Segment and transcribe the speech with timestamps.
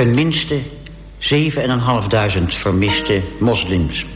[0.00, 0.60] ten minste
[1.18, 1.28] 7.500
[2.46, 4.06] vermiste moslims.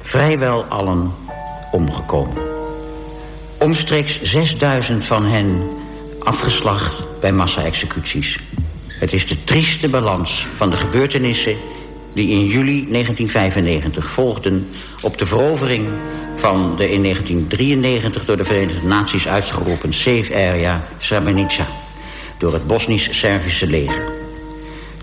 [0.00, 1.12] Vrijwel allen
[1.72, 2.42] omgekomen.
[3.58, 5.62] Omstreeks 6000 van hen
[6.18, 8.38] afgeslacht bij massa-executies.
[8.88, 11.56] Het is de trieste balans van de gebeurtenissen...
[12.12, 14.68] die in juli 1995 volgden
[15.02, 15.88] op de verovering
[16.36, 21.66] van de in 1993 door de Verenigde Naties uitgeroepen Safe Area Srebrenica
[22.38, 24.13] door het Bosnisch-Servische leger.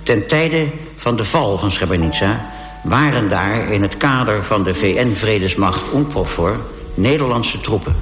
[0.03, 2.45] Ten tijde van de val van Srebrenica
[2.83, 6.55] waren daar in het kader van de VN-vredesmacht UNPROFOR
[6.93, 7.95] Nederlandse troepen,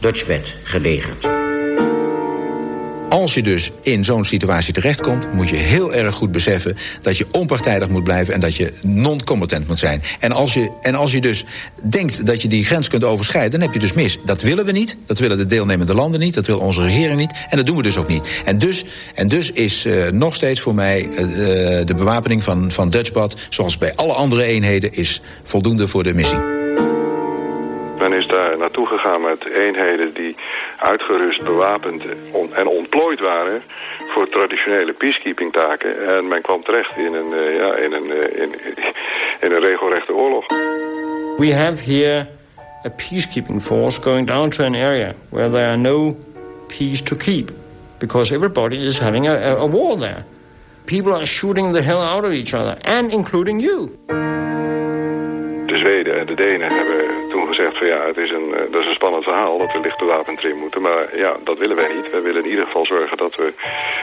[0.00, 1.37] Dutchbed, gelegerd.
[3.08, 7.26] Als je dus in zo'n situatie terechtkomt, moet je heel erg goed beseffen dat je
[7.30, 10.02] onpartijdig moet blijven en dat je non-combatant moet zijn.
[10.18, 11.44] En als, je, en als je dus
[11.84, 14.18] denkt dat je die grens kunt overschrijden, dan heb je dus mis.
[14.24, 17.32] Dat willen we niet, dat willen de deelnemende landen niet, dat wil onze regering niet
[17.48, 18.42] en dat doen we dus ook niet.
[18.44, 18.84] En dus,
[19.14, 21.16] en dus is uh, nog steeds voor mij uh,
[21.84, 26.57] de bewapening van, van Dutchbad, zoals bij alle andere eenheden, is voldoende voor de missie.
[27.98, 30.36] Men is daar naartoe gegaan met eenheden die
[30.78, 32.02] uitgerust, bewapend
[32.52, 33.62] en ontplooid waren
[34.08, 36.16] voor traditionele peacekeeping taken.
[36.16, 38.54] En men kwam terecht in een, uh, ja, in een, uh, in,
[39.44, 40.46] in een regelrechte oorlog.
[41.38, 42.26] We have here
[42.84, 46.16] a peacekeeping force going down to an area where there are no
[46.66, 47.50] peace to keep.
[47.98, 50.24] Because everybody is having a, a war there.
[50.86, 53.90] People are shooting the hell out of each other, and including you.
[55.66, 58.86] De Zweden en de Denen hebben toen gezegd van ja, het is een, dat is
[58.86, 60.82] een spannend verhaal dat we licht bewapend erin moeten.
[60.82, 62.10] Maar ja, dat willen wij niet.
[62.10, 63.52] Wij willen in ieder geval zorgen dat we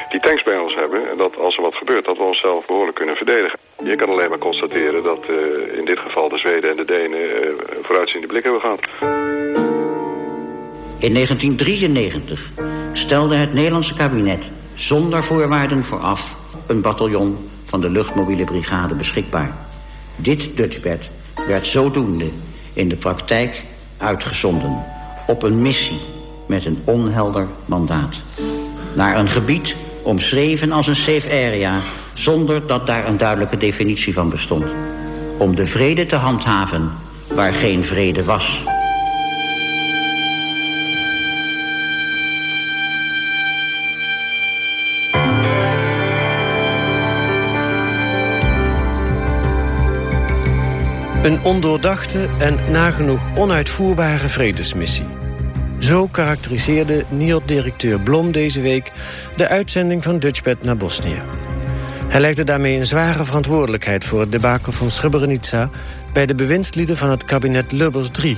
[0.09, 1.09] die tanks bij ons hebben.
[1.09, 3.59] En dat als er wat gebeurt, dat we onszelf behoorlijk kunnen verdedigen.
[3.83, 7.19] Je kan alleen maar constateren dat uh, in dit geval de Zweden en de Denen
[7.19, 7.49] uh,
[7.81, 8.79] vooruitziende blik hebben gehad.
[10.99, 12.49] In 1993
[12.93, 16.35] stelde het Nederlandse kabinet zonder voorwaarden vooraf...
[16.67, 19.55] een bataljon van de luchtmobiele brigade beschikbaar.
[20.15, 21.09] Dit Dutchbed
[21.47, 22.25] werd zodoende
[22.75, 23.63] in de praktijk
[23.97, 24.83] uitgezonden...
[25.27, 25.99] op een missie
[26.45, 28.15] met een onhelder mandaat.
[28.93, 31.79] Naar een gebied omschreven als een safe area...
[32.13, 34.65] zonder dat daar een duidelijke definitie van bestond.
[35.37, 36.91] Om de vrede te handhaven
[37.27, 38.63] waar geen vrede was...
[51.25, 55.05] Een ondoordachte en nagenoeg onuitvoerbare vredesmissie.
[55.79, 58.91] Zo karakteriseerde NIOD-directeur Blom deze week...
[59.35, 61.21] de uitzending van Dutchbed naar Bosnië.
[62.07, 64.05] Hij legde daarmee een zware verantwoordelijkheid...
[64.05, 65.69] voor het debakel van Srebrenica...
[66.13, 68.37] bij de bewindslieden van het kabinet Lubbers III...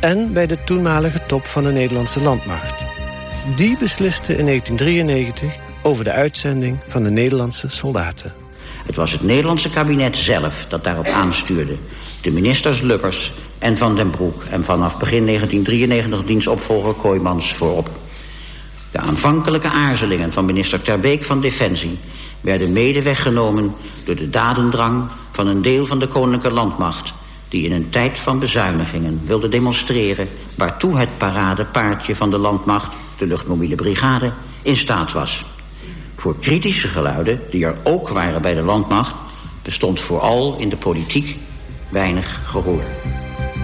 [0.00, 2.84] en bij de toenmalige top van de Nederlandse landmacht.
[3.54, 8.34] Die besliste in 1993 over de uitzending van de Nederlandse soldaten.
[8.86, 11.76] Het was het Nederlandse kabinet zelf dat daarop aanstuurde
[12.26, 14.42] de ministers Lubbers en Van den Broek...
[14.50, 17.90] en vanaf begin 1993 dienstopvolger Kooijmans voorop.
[18.90, 21.98] De aanvankelijke aarzelingen van minister Terbeek van Defensie...
[22.40, 27.12] werden mede weggenomen door de dadendrang van een deel van de koninklijke landmacht...
[27.48, 30.28] die in een tijd van bezuinigingen wilde demonstreren...
[30.54, 34.32] waartoe het paradepaardje van de landmacht, de luchtmobiele brigade,
[34.62, 35.44] in staat was.
[36.16, 39.14] Voor kritische geluiden, die er ook waren bij de landmacht...
[39.62, 41.36] bestond vooral in de politiek
[41.88, 42.84] weinig gehoor.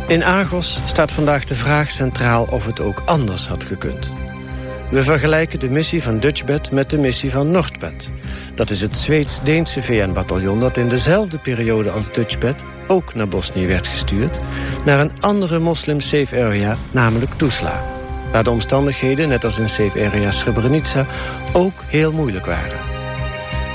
[0.06, 4.12] In Argos staat vandaag de vraag centraal of het ook anders had gekund.
[4.91, 8.11] We vergelijken de missie van Dutchbed met de missie van Nordbed.
[8.55, 13.88] Dat is het Zweeds-Deense VN-bataljon dat in dezelfde periode als Dutchbed ook naar Bosnië werd
[13.88, 14.38] gestuurd,
[14.84, 17.84] naar een andere moslim-safe area, namelijk Tuzla.
[18.32, 21.06] Waar de omstandigheden, net als in safe area Srebrenica,
[21.53, 22.78] ook heel moeilijk waren.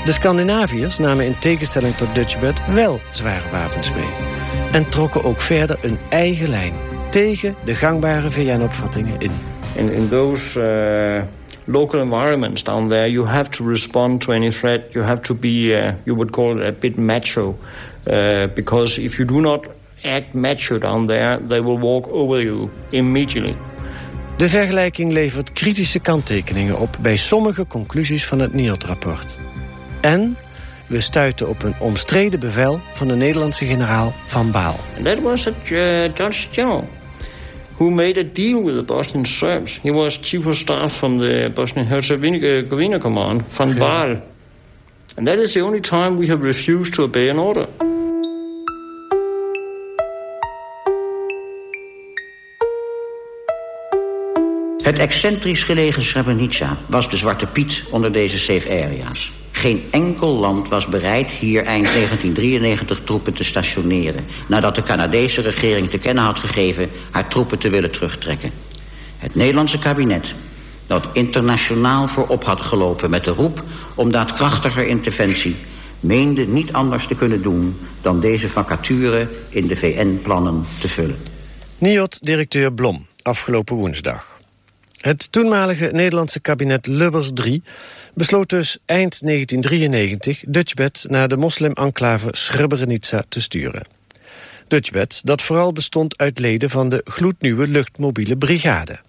[0.04, 4.37] De Scandinaviërs namen in tegenstelling tot Dutchbed wel zware wapens mee
[4.72, 6.72] en trokken ook verder een eigen lijn
[7.10, 9.30] tegen de gangbare VN-opvattingen in.
[9.74, 11.22] In, in those uh,
[11.64, 14.92] local environments down there, you have to respond to any threat.
[14.92, 17.58] You have to be, uh, you would call it a bit macho.
[18.06, 18.14] Uh,
[18.54, 19.66] because if you do not
[20.04, 23.54] act macho down there, they will walk over you immediately.
[24.36, 29.38] De vergelijking levert kritische kanttekeningen op bij sommige conclusies van het NIOD-rapport.
[30.00, 30.36] En
[30.88, 34.80] we stuiten op een omstreden bevel van de Nederlandse generaal Van Baal.
[34.96, 36.88] And that was a uh, Dutch general
[37.76, 39.78] who made a deal with the Bosnian Serbs.
[39.82, 44.20] He was chief of staff from the Bosnian-Herzegovina command, Van Baal.
[45.16, 47.68] And that is the only time we have refused to obey an order.
[54.82, 59.32] Het excentrisch gelegen Srebrenica was de Zwarte Piet onder deze safe areas.
[59.58, 64.24] Geen enkel land was bereid hier eind 1993 troepen te stationeren...
[64.46, 66.90] nadat de Canadese regering te kennen had gegeven...
[67.10, 68.50] haar troepen te willen terugtrekken.
[69.18, 70.34] Het Nederlandse kabinet,
[70.86, 73.10] dat internationaal voorop had gelopen...
[73.10, 73.64] met de roep
[73.94, 75.56] om daadkrachtiger interventie...
[76.00, 81.18] meende niet anders te kunnen doen dan deze vacature in de VN-plannen te vullen.
[81.78, 84.37] NIOT-directeur Blom, afgelopen woensdag.
[84.98, 87.62] Het toenmalige Nederlandse kabinet Lubbers III
[88.14, 93.82] besloot dus eind 1993 Dutchbed naar de moslim-enclave Srebrenica te sturen.
[94.68, 99.00] Dutchbed, dat vooral bestond uit leden van de gloednieuwe luchtmobiele brigade.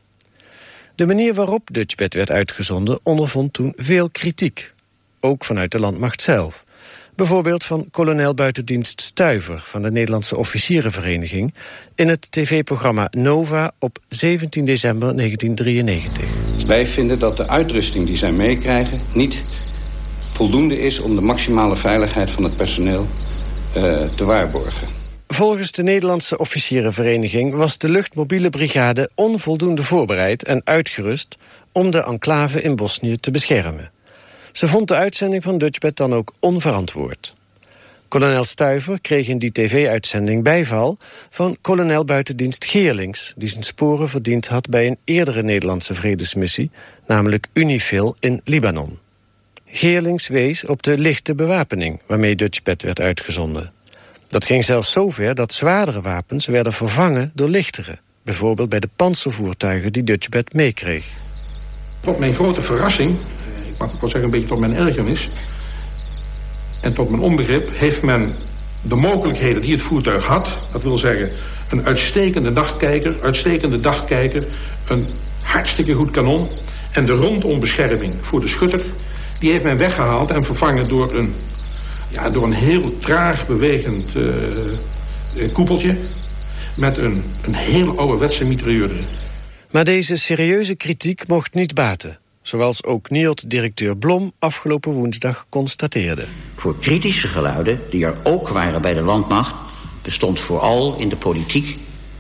[0.96, 4.74] De manier waarop Dutchbed werd uitgezonden ondervond toen veel kritiek.
[5.20, 6.66] Ook vanuit de landmacht zelf.
[7.20, 11.54] Bijvoorbeeld van kolonel buitendienst Stuiver van de Nederlandse Officierenvereniging
[11.96, 16.68] in het tv-programma Nova op 17 december 1993.
[16.68, 19.44] Wij vinden dat de uitrusting die zij meekrijgen niet
[20.24, 23.08] voldoende is om de maximale veiligheid van het personeel
[23.78, 24.88] uh, te waarborgen.
[25.28, 31.38] Volgens de Nederlandse officierenvereniging was de luchtmobiele brigade onvoldoende voorbereid en uitgerust
[31.72, 33.92] om de enclave in Bosnië te beschermen.
[34.52, 37.36] Ze vond de uitzending van Dutchbed dan ook onverantwoord.
[38.08, 40.98] Kolonel Stuiver kreeg in die tv-uitzending bijval
[41.30, 43.34] van kolonel buitendienst Geerlings...
[43.38, 46.72] die zijn sporen verdiend had bij een eerdere Nederlandse vredesmissie...
[47.08, 49.00] namelijk Unifil in Libanon.
[49.66, 53.72] Geerlings wees op de lichte bewapening waarmee Dutchbed werd uitgezonden.
[54.28, 58.00] Dat ging zelfs zover dat zwaardere wapens werden vervangen door lichtere.
[58.24, 61.08] Bijvoorbeeld bij de panzervoertuigen die Dutchbed meekreeg.
[62.00, 63.16] Tot mijn grote verrassing
[63.80, 65.30] mag ik wel zeggen, een beetje tot mijn ergernis...
[66.82, 68.36] en tot mijn onbegrip, heeft men
[68.82, 70.48] de mogelijkheden die het voertuig had...
[70.72, 71.30] dat wil zeggen,
[71.70, 74.44] een uitstekende dagkijker, uitstekende dagkijker...
[74.88, 75.06] een
[75.42, 76.48] hartstikke goed kanon
[76.92, 78.82] en de rondombescherming voor de schutter...
[79.40, 81.36] die heeft men weggehaald en vervangen door een,
[82.10, 85.96] ja, door een heel traag bewegend uh, koepeltje...
[86.76, 88.92] met een, een heel ouderwetse mitrailleur
[89.72, 96.26] Maar deze serieuze kritiek mocht niet baten zoals ook NIOT-directeur Blom afgelopen woensdag constateerde.
[96.56, 99.56] Voor kritische geluiden, die er ook waren bij de landmacht...
[100.02, 101.78] bestond vooral in de politiek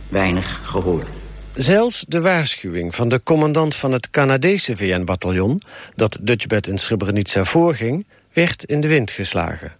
[0.07, 1.03] weinig gehoor.
[1.53, 5.61] Zelfs de waarschuwing van de commandant van het Canadese VN-bataljon...
[5.95, 9.71] dat Dutchbed in Srebrenica voorging, werd in de wind geslagen.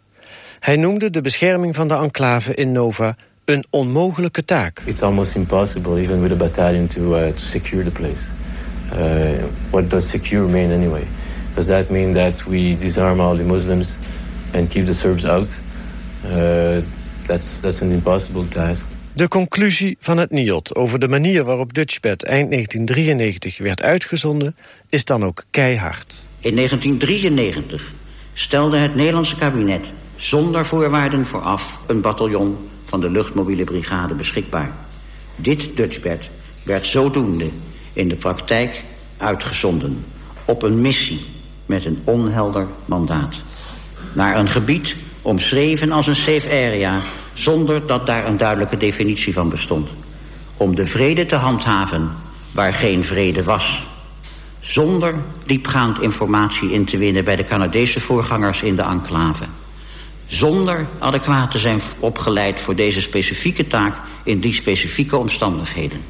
[0.60, 3.16] Hij noemde de bescherming van de enclave in Nova
[3.46, 4.82] een onmogelijke taak.
[4.86, 8.30] It's almost impossible, even with a battalion, to, uh, to secure the place.
[8.94, 11.08] Uh, what does secure mean anyway?
[11.56, 13.98] Does that mean that we disarm all the Muslims
[14.54, 15.60] and keep the Serbs out?
[16.26, 16.82] Uh,
[17.28, 18.86] that's, that's an impossible task.
[19.14, 24.56] De conclusie van het NIOT over de manier waarop Dutchbed eind 1993 werd uitgezonden...
[24.90, 26.24] is dan ook keihard.
[26.40, 27.92] In 1993
[28.34, 31.80] stelde het Nederlandse kabinet zonder voorwaarden vooraf...
[31.88, 34.72] een bataljon van de luchtmobiele brigade beschikbaar.
[35.36, 36.30] Dit Dutchbed
[36.64, 37.50] werd zodoende
[38.00, 38.84] in de praktijk
[39.18, 40.06] uitgezonden
[40.46, 41.26] op een missie
[41.66, 43.36] met een onhelder mandaat.
[44.14, 47.00] Naar een gebied omschreven als een safe area...
[47.34, 49.90] zonder dat daar een duidelijke definitie van bestond.
[50.58, 52.12] Om de vrede te handhaven
[52.52, 53.84] waar geen vrede was.
[54.60, 55.16] Zonder
[55.46, 57.24] diepgaand informatie in te winnen...
[57.24, 59.44] bij de Canadese voorgangers in de enclave.
[60.26, 63.96] Zonder adequaat te zijn opgeleid voor deze specifieke taak...
[64.24, 66.02] in die specifieke omstandigheden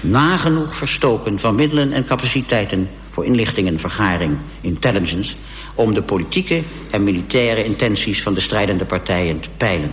[0.00, 5.34] nagenoeg verstoken van middelen en capaciteiten voor inlichtingenvergaring, intelligence,
[5.74, 9.92] om de politieke en militaire intenties van de strijdende partijen te peilen.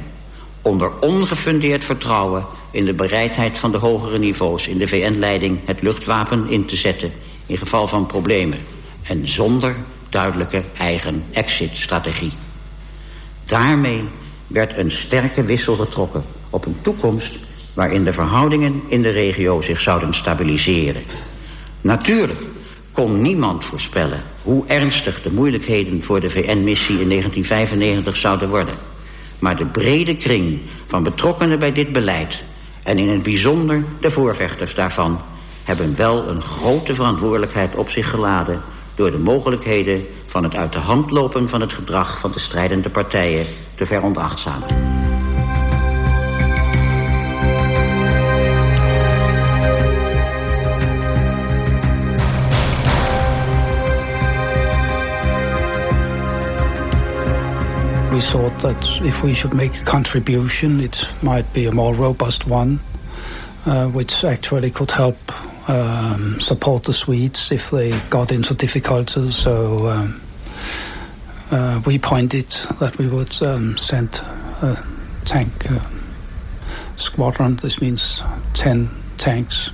[0.61, 6.49] Onder ongefundeerd vertrouwen in de bereidheid van de hogere niveaus in de VN-leiding het luchtwapen
[6.49, 7.11] in te zetten
[7.45, 8.59] in geval van problemen
[9.03, 9.75] en zonder
[10.09, 12.31] duidelijke eigen exit-strategie.
[13.45, 14.03] Daarmee
[14.47, 17.37] werd een sterke wissel getrokken op een toekomst
[17.77, 21.03] waarin de verhoudingen in de regio zich zouden stabiliseren.
[21.81, 22.39] Natuurlijk
[22.91, 28.75] kon niemand voorspellen hoe ernstig de moeilijkheden voor de VN-missie in 1995 zouden worden.
[29.39, 32.43] Maar de brede kring van betrokkenen bij dit beleid...
[32.83, 35.21] en in het bijzonder de voorvechters daarvan...
[35.63, 38.61] hebben wel een grote verantwoordelijkheid op zich geladen...
[38.95, 42.89] door de mogelijkheden van het uit de hand lopen van het gedrag van de strijdende
[42.89, 44.96] partijen te veronachtzamen.
[58.17, 62.47] We thought that if we should make a contribution, it might be a more robust
[62.47, 62.79] one,
[63.67, 65.17] uh, which actually could help
[65.69, 69.35] um, support the Swedes if they got into difficulties.
[69.35, 70.19] So um,
[71.51, 72.47] uh, we pointed
[72.79, 74.19] that we would um, send
[74.61, 74.83] a
[75.25, 75.79] tank uh,
[76.95, 77.57] squadron.
[77.57, 79.71] This means 10 tanks.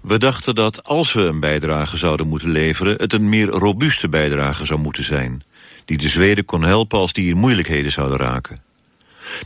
[0.00, 2.96] We dachten dat als we een bijdrage zouden moeten leveren...
[2.96, 5.42] het een meer robuuste bijdrage zou moeten zijn...
[5.86, 8.64] die de Zweden kon helpen als die in moeilijkheden zouden raken.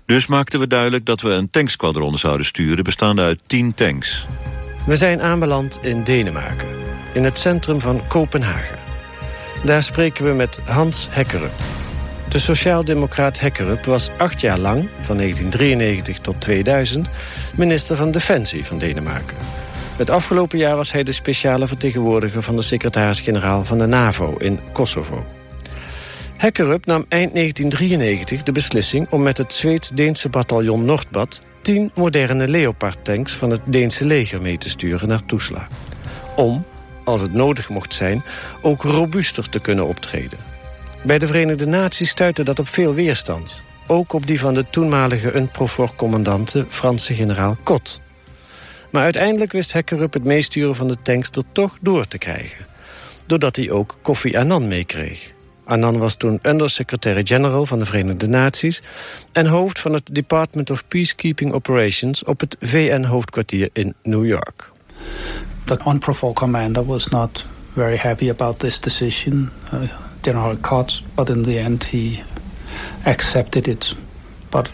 [0.05, 2.85] Dus maakten we duidelijk dat we een tanksquadron zouden sturen...
[2.85, 4.27] bestaande uit 10 tanks.
[4.87, 6.69] We zijn aanbeland in Denemarken,
[7.15, 8.79] in het centrum van Kopenhagen.
[9.65, 11.63] Daar spreken we met Hans Hekkerup.
[12.29, 17.09] De sociaaldemocraat Hekkerup was acht jaar lang, van 1993 tot 2000...
[17.55, 19.37] minister van Defensie van Denemarken.
[19.97, 22.43] Het afgelopen jaar was hij de speciale vertegenwoordiger...
[22.43, 25.27] van de secretaris-generaal van de NAVO in Kosovo.
[26.41, 31.43] Hekkerup nam eind 1993 de beslissing om met het Zweeds-Deense bataljon Nordbad...
[31.63, 35.69] tien moderne Leopard-tanks van het Deense leger mee te sturen naar Tuzla.
[36.37, 36.65] Om,
[37.05, 38.23] als het nodig mocht zijn,
[38.63, 40.39] ook robuuster te kunnen optreden.
[41.03, 43.63] Bij de Verenigde Naties stuitte dat op veel weerstand.
[43.87, 48.01] Ook op die van de toenmalige UNPROFOR-commandante Franse generaal Kot.
[48.91, 52.67] Maar uiteindelijk wist Hekkerup het meesturen van de tanks er toch door te krijgen.
[53.27, 55.39] Doordat hij ook Kofi Annan meekreeg.
[55.71, 58.83] Annan was toen undersecretary-general van de Verenigde Naties...
[59.33, 62.25] en hoofd van het Department of Peacekeeping Operations...
[62.25, 64.71] op het VN-hoofdkwartier in New York.
[65.65, 69.83] The UNPROFOR commander was not very happy about this decision, uh,
[70.21, 72.23] General Koch, but in the end he
[73.05, 73.95] accepted it.
[74.51, 74.71] But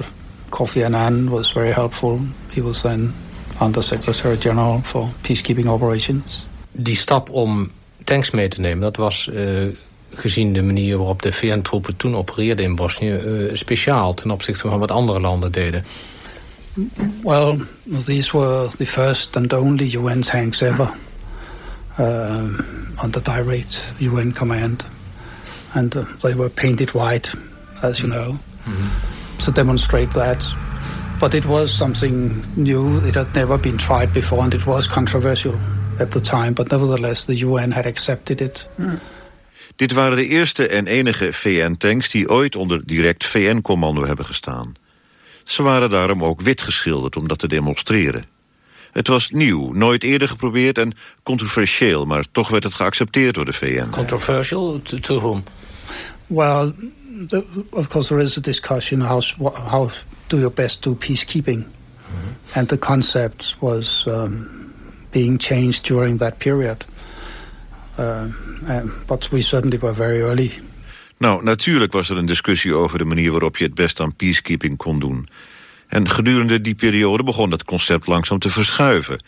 [0.49, 2.21] Kofi Annan was very helpful.
[2.49, 3.15] He was then
[3.61, 6.47] Undersecretary-General for Peacekeeping Operations.
[6.73, 7.71] Die stap om
[8.05, 9.75] tanks mee te nemen, dat was uh,
[10.19, 13.13] gezien de manier waarop de VN-troepen toen opereerden in Bosnië...
[13.13, 15.85] Uh, speciaal ten opzichte van wat andere landen deden.
[17.23, 17.59] Well,
[18.05, 20.93] these were the first and only UN tanks ever
[21.99, 22.49] uh,
[23.03, 24.85] under direct UN command.
[25.75, 27.35] And uh, they were painted white,
[27.83, 29.45] as you know, mm -hmm.
[29.45, 30.55] to demonstrate that.
[31.19, 33.07] But it was something new.
[33.07, 35.55] It had never been tried before, and it was controversial
[35.99, 36.53] at the time.
[36.53, 38.67] But nevertheless, the UN had accepted it.
[38.77, 38.99] Mm.
[39.77, 44.75] Dit waren de eerste en enige VN-tanks die ooit onder direct VN-commando hebben gestaan.
[45.45, 48.25] Ze waren daarom ook wit geschilderd om dat te demonstreren.
[48.93, 50.93] Het was nieuw, nooit eerder geprobeerd en
[51.23, 52.05] controversieel...
[52.05, 53.91] maar toch werd het geaccepteerd door de VN.
[53.91, 54.81] Controversial?
[54.83, 55.45] To, to whom?
[56.27, 56.73] Well,
[57.29, 59.23] the, of course there is a discussion how,
[59.69, 59.91] how
[60.27, 61.59] do your best do peacekeeping.
[61.59, 62.59] Mm -hmm.
[62.59, 64.49] And the concept was um,
[65.11, 66.87] being changed during that period.
[67.99, 68.23] Uh,
[69.07, 70.53] but we certainly were very early.
[71.19, 74.77] Nou, natuurlijk was er een discussie over de manier waarop je het best aan peacekeeping
[74.77, 75.29] kon doen.
[75.87, 79.23] En gedurende die periode begon dat concept langzaam te verschuiven.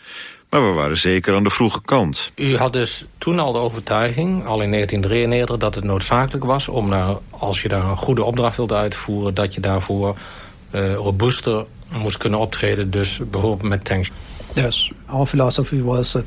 [0.49, 2.31] Maar we waren zeker aan de vroege kant.
[2.35, 6.67] U had dus toen al de overtuiging, al in 1993, dat het noodzakelijk was...
[6.67, 9.33] om nou, als je daar een goede opdracht wilde uitvoeren...
[9.33, 10.17] dat je daarvoor
[10.71, 14.11] uh, robuuster moest kunnen optreden, dus bijvoorbeeld met tanks.
[14.53, 16.25] Yes, our philosophy was that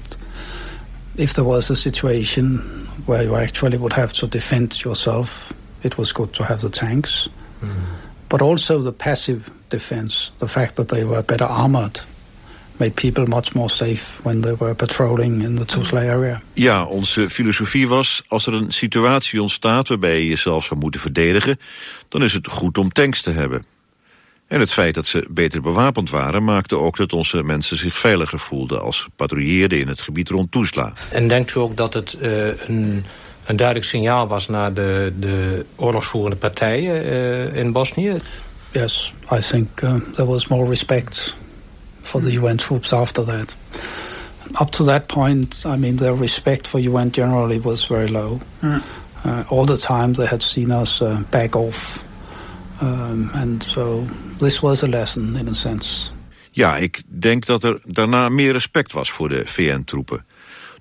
[1.14, 2.62] if there was a situation
[3.06, 7.28] where you actually would have to defend yourself, it was good to have the tanks.
[7.61, 7.68] Mm.
[8.28, 12.00] But also the passive defense, the fact that they were better armored,
[12.76, 16.40] made people much more safe when they were patrolling in the Tuzla area.
[16.52, 21.59] Ja, onze filosofie was, als er een situatie ontstaat waarbij je jezelf zou moeten verdedigen,
[22.09, 23.64] dan is het goed om tanks te hebben.
[24.52, 26.44] En het feit dat ze beter bewapend waren...
[26.44, 28.82] maakte ook dat onze mensen zich veiliger voelden...
[28.82, 30.92] als ze patrouilleerden in het gebied rond Tuzla.
[31.11, 33.04] En denkt u ook dat het uh, een,
[33.44, 34.49] een, duidelijk signaal was...
[34.49, 38.21] naar de, de oorlogsvoerende partijen uh, in Bosnië?
[38.73, 41.37] Yes, I think uh, there was more respect
[42.00, 43.54] for the UN troops after that.
[44.61, 48.40] Up to that point, I mean, their respect for UN generally was very low.
[48.59, 48.82] Mm.
[49.49, 52.04] all the time they had seen us back off
[52.82, 54.04] Um, and so
[54.42, 56.11] this was a lesson in a sense.
[56.50, 60.26] Ja, ik denk dat er daarna meer respect was voor de VN-troepen.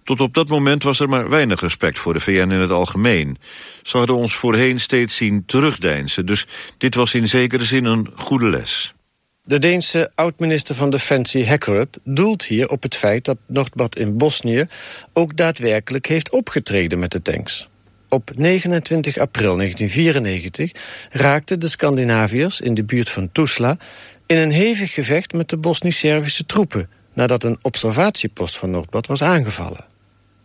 [0.03, 3.37] Tot op dat moment was er maar weinig respect voor de VN in het algemeen.
[3.83, 8.49] Ze hadden ons voorheen steeds zien terugdeinzen, dus dit was in zekere zin een goede
[8.49, 8.93] les.
[9.41, 14.67] De Deense oud-minister van Defensie Hekkerup doelt hier op het feit dat Nordbad in Bosnië
[15.13, 17.70] ook daadwerkelijk heeft opgetreden met de tanks.
[18.13, 20.71] Op 29 april 1994
[21.09, 23.77] raakten de Scandinaviërs in de buurt van Tuzla...
[24.25, 26.89] in een hevig gevecht met de Bosnisch-Servische troepen...
[27.13, 29.85] nadat een observatiepost van Noordbad was aangevallen.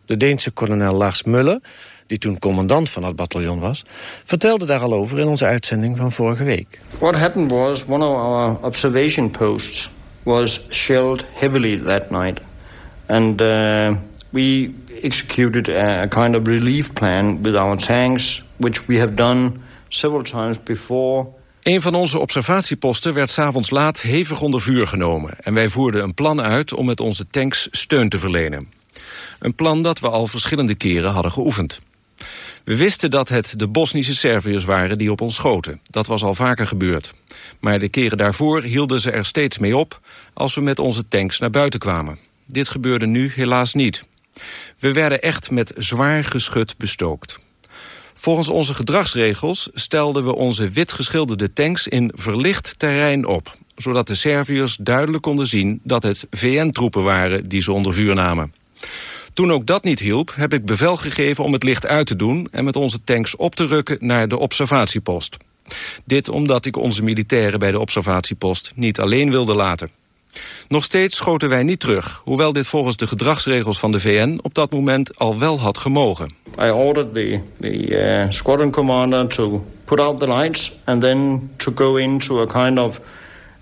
[0.05, 1.61] De Deense kolonel Lars Muller,
[2.07, 3.85] die toen commandant van het bataljon was...
[4.25, 6.81] vertelde daar al over in onze uitzending van vorige week.
[6.99, 9.91] What happened was one of our observation posts
[10.23, 12.41] was shelled heavily that night.
[13.07, 13.91] And uh,
[14.37, 14.71] we
[15.03, 19.53] executed a kind of relief plan with our tanks, which we have done
[19.89, 21.27] several times before.
[21.63, 25.35] Een van onze observatieposten werd s'avonds laat hevig onder vuur genomen...
[25.41, 28.69] en wij voerden een plan uit om met onze tanks steun te verlenen.
[29.39, 31.81] Een plan dat we al verschillende keren hadden geoefend.
[32.65, 35.81] We wisten dat het de Bosnische Serviërs waren die op ons schoten.
[35.85, 37.15] Dat was al vaker gebeurd.
[37.61, 40.01] Maar de keren daarvoor hielden ze er steeds mee op...
[40.33, 42.19] als we met onze tanks naar buiten kwamen.
[42.47, 44.05] Dit gebeurde nu helaas niet.
[44.79, 47.39] We werden echt met zwaar geschut bestookt.
[48.15, 54.15] Volgens onze gedragsregels stelden we onze wit geschilderde tanks in verlicht terrein op, zodat de
[54.15, 58.55] Serviërs duidelijk konden zien dat het VN-troepen waren die ze onder vuur namen.
[59.33, 62.49] Toen ook dat niet hielp, heb ik bevel gegeven om het licht uit te doen...
[62.51, 65.37] en met onze tanks op te rukken naar de observatiepost.
[66.05, 69.91] Dit omdat ik onze militairen bij de observatiepost niet alleen wilde laten.
[70.69, 74.55] Nog steeds schoten wij niet terug, hoewel dit volgens de gedragsregels van de VN op
[74.55, 76.31] dat moment al wel had gemogen.
[76.61, 81.73] I ordered the, the uh, squadron commander to put out the lights and then to
[81.75, 83.01] go into a kind of,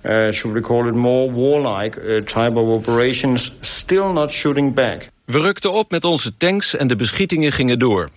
[0.03, 5.09] uh, should we call it more warlike uh, type of operations, still not shooting back.
[5.25, 8.11] We rukten op met onze tanks en de beschietingen gingen door.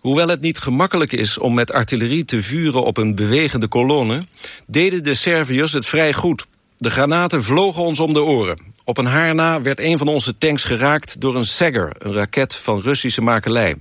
[0.00, 4.26] Hoewel het niet gemakkelijk is om met artillerie te vuren op een bewegende kolonne...
[4.66, 6.46] deden de Serviërs het vrij goed.
[6.82, 8.58] De granaten vlogen ons om de oren.
[8.84, 11.92] Op een haar na werd een van onze tanks geraakt door een Sagger...
[11.98, 13.76] een raket van Russische makelij.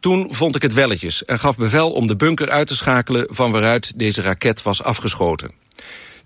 [0.00, 3.26] Toen vond ik het welletjes en gaf bevel om de bunker uit te schakelen...
[3.30, 5.52] van waaruit deze raket was afgeschoten.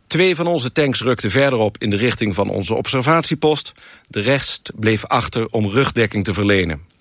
[0.07, 3.73] Twee van onze tanks rukten verderop in de richting van onze observatiepost.
[4.09, 6.94] De rest bleef achter om rugdekking te verlenen.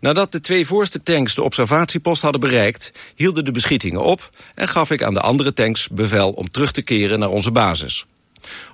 [0.00, 2.92] Nadat de twee voorste tanks de observatiepost hadden bereikt...
[3.14, 6.82] hielden de beschietingen op en gaf ik aan de andere tanks bevel om terug te
[6.82, 8.06] keren naar onze basis.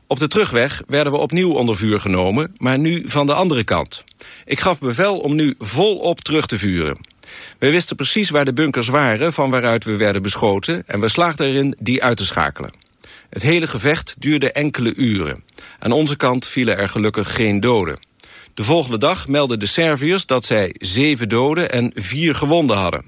[0.07, 4.05] Op de terugweg werden we opnieuw onder vuur genomen, maar nu van de andere kant.
[4.45, 7.07] Ik gaf bevel om nu volop terug te vuren.
[7.59, 10.83] We wisten precies waar de bunkers waren van waaruit we werden beschoten...
[10.87, 12.71] en we slaagden erin die uit te schakelen.
[13.31, 15.45] Het hele gevecht duurde enkele uren.
[15.79, 17.99] Aan onze kant vielen er gelukkig geen doden.
[18.57, 23.07] De volgende dag meldden de Serviërs dat zij zeven doden en vier gewonden hadden.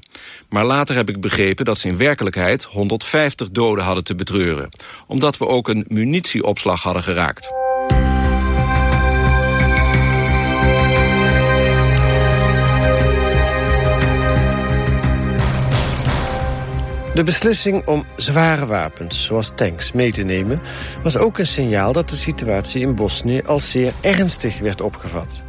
[0.49, 4.69] Maar later heb ik begrepen dat ze in werkelijkheid 150 doden hadden te betreuren.
[5.07, 7.53] Omdat we ook een munitieopslag hadden geraakt.
[17.19, 20.61] De beslissing om zware wapens, zoals tanks, mee te nemen...
[21.03, 25.43] was ook een signaal dat de situatie in Bosnië als zeer ernstig werd opgevat.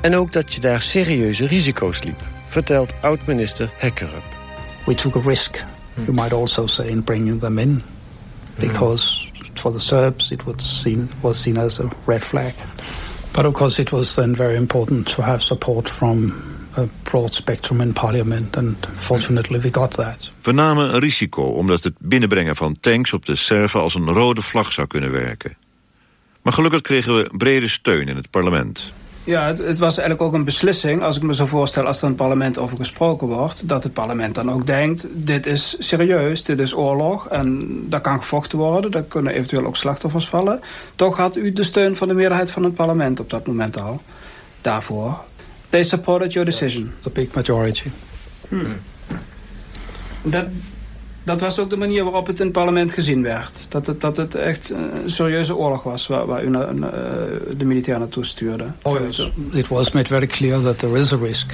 [0.00, 4.22] En ook dat je daar serieuze risico's liep, vertelt oud-minister Hekkerup.
[4.86, 7.82] We took a risk, you might also say, in bringing them in.
[8.58, 12.52] Because for the Serbs it was seen, was seen as a red flag.
[13.32, 17.80] But of course it was then very important to have support from a broad spectrum
[17.80, 20.30] in parliament and fortunately we got that.
[20.42, 24.42] We namen een risico omdat het binnenbrengen van tanks op de Serven als een rode
[24.42, 25.56] vlag zou kunnen werken.
[26.42, 28.92] Maar gelukkig kregen we brede steun in het parlement.
[29.24, 31.86] Ja, het, het, was eigenlijk ook een beslissing, als ik me zo voorstel...
[31.86, 33.68] als er in het parlement over gesproken wordt...
[33.68, 37.28] dat het parlement dan ook denkt, dit is serieus, dit is oorlog...
[37.28, 40.60] en daar kan gevochten worden, daar kunnen eventueel ook slachtoffers vallen.
[40.96, 44.02] Toch had u de steun van de meerderheid van het parlement op dat moment al.
[44.60, 45.18] Daarvoor
[45.70, 46.92] They supported your decision.
[47.00, 47.90] The big majority.
[48.48, 48.76] Hmm.
[50.22, 50.46] Dat,
[51.22, 53.66] dat was ook de manier waarop het in het parlement gezien werd.
[53.68, 56.90] Dat het, dat het echt een serieuze oorlog was waar, waar u na, uh,
[57.56, 58.64] de militair naartoe stuurde.
[58.82, 59.30] Oh, yes.
[59.52, 61.52] It was made very clear that there is a risk.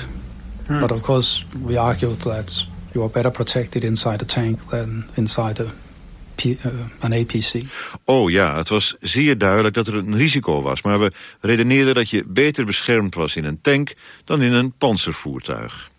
[0.66, 0.80] Hmm.
[0.80, 5.62] But of course we argued that you are better protected inside a tank than inside
[5.62, 5.66] a
[6.44, 7.62] een uh, APC.
[8.04, 10.82] Oh ja, het was zeer duidelijk dat er een risico was.
[10.82, 13.94] Maar we redeneerden dat je beter beschermd was in een tank
[14.24, 15.90] dan in een panzervoertuig.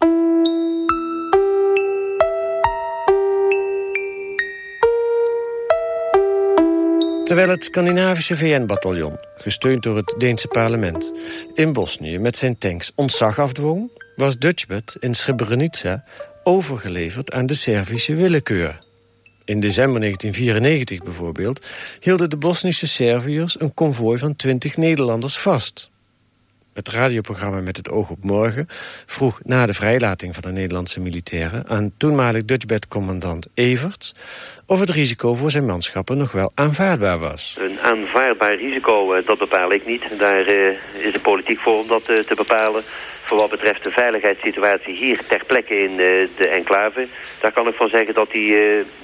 [7.28, 11.13] Terwijl het Scandinavische VN-bataljon, gesteund door het Deense parlement...
[11.54, 13.91] in Bosnië met zijn tanks ontzag afdwong...
[14.15, 16.04] was Dutchbed in Srebrenica
[16.43, 18.87] overgeleverd aan de Servische willekeur.
[19.47, 21.65] In december 1994 bijvoorbeeld
[21.99, 25.89] hielden de Bosnische Serviërs een konvooi van 20 Nederlanders vast.
[26.73, 28.65] Het radioprogramma Met het oog op morgen
[29.05, 34.15] vroeg na de vrijlating van de Nederlandse militairen aan toenmalig Dutchbed-commandant Everts
[34.65, 37.57] of het risico voor zijn manschappen nog wel aanvaardbaar was.
[37.60, 40.03] Een aanvaardbaar risico, eh, dat bepaal ik niet.
[40.17, 42.83] Daar eh, is de politiek voor om dat eh, te bepalen.
[43.27, 45.95] Voor wat betreft de veiligheidssituatie hier ter plekke in
[46.37, 47.07] de enclave...
[47.39, 48.55] daar kan ik van zeggen dat die...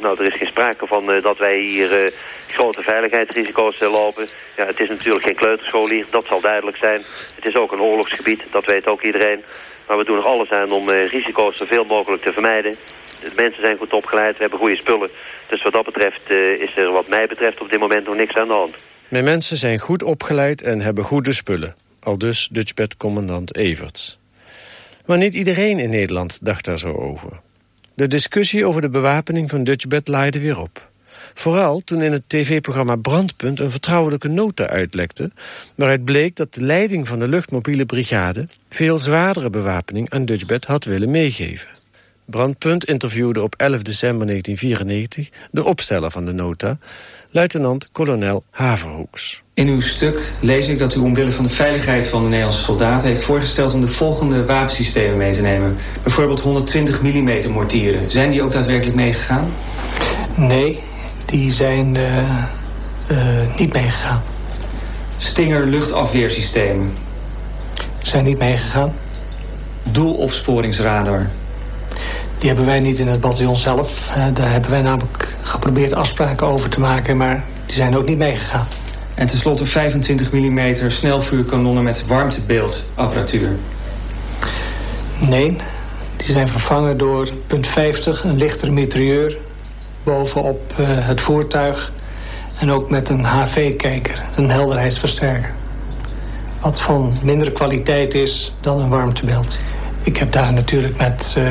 [0.01, 2.13] nou, er is geen sprake van dat wij hier
[2.47, 4.27] grote veiligheidsrisico's lopen.
[4.57, 7.01] Ja, het is natuurlijk geen kleuterschool hier, dat zal duidelijk zijn.
[7.35, 9.43] Het is ook een oorlogsgebied, dat weet ook iedereen.
[9.87, 12.77] Maar we doen er alles aan om risico's zoveel mogelijk te vermijden.
[13.21, 15.09] de mensen zijn goed opgeleid, we hebben goede spullen.
[15.47, 18.47] Dus wat dat betreft is er wat mij betreft op dit moment nog niks aan
[18.47, 18.75] de hand.
[19.07, 21.75] Mijn mensen zijn goed opgeleid en hebben goede spullen.
[22.03, 24.17] Al dus Dutchbed-commandant Everts.
[25.05, 27.39] Maar niet iedereen in Nederland dacht daar zo over.
[27.93, 30.91] De discussie over de bewapening van Dutchbed laaide weer op.
[31.33, 35.31] Vooral toen in het tv-programma Brandpunt een vertrouwelijke nota uitlekte...
[35.75, 38.47] waaruit bleek dat de leiding van de luchtmobiele brigade...
[38.69, 41.67] veel zwaardere bewapening aan Dutchbed had willen meegeven.
[42.25, 46.77] Brandpunt interviewde op 11 december 1994 de opsteller van de nota...
[47.29, 49.42] luitenant-kolonel Haverhoeks.
[49.55, 53.07] In uw stuk lees ik dat u omwille van de veiligheid van de Nederlandse soldaten...
[53.07, 55.77] heeft voorgesteld om de volgende wapensystemen mee te nemen.
[56.03, 58.11] Bijvoorbeeld 120 mm mortieren.
[58.11, 59.51] Zijn die ook daadwerkelijk meegegaan?
[60.35, 60.79] Nee,
[61.25, 63.17] die zijn uh, uh,
[63.57, 64.21] niet meegegaan.
[65.17, 66.93] Stinger luchtafweersystemen?
[68.01, 68.93] Zijn niet meegegaan.
[69.83, 71.29] Doelopsporingsradar?
[72.37, 74.09] Die hebben wij niet in het bataljon zelf.
[74.09, 77.17] Uh, daar hebben wij namelijk geprobeerd afspraken over te maken...
[77.17, 78.67] maar die zijn ook niet meegegaan.
[79.15, 83.49] En tenslotte 25 mm snelvuurkanonnen met warmtebeeldapparatuur?
[85.19, 85.55] Nee,
[86.15, 89.37] die zijn vervangen door punt 50, een lichtere mitrailleur
[90.03, 91.93] bovenop uh, het voertuig.
[92.59, 95.53] En ook met een HV-kijker, een helderheidsversterker.
[96.59, 99.57] Wat van mindere kwaliteit is dan een warmtebeeld.
[100.03, 101.49] Ik heb daar natuurlijk met uh,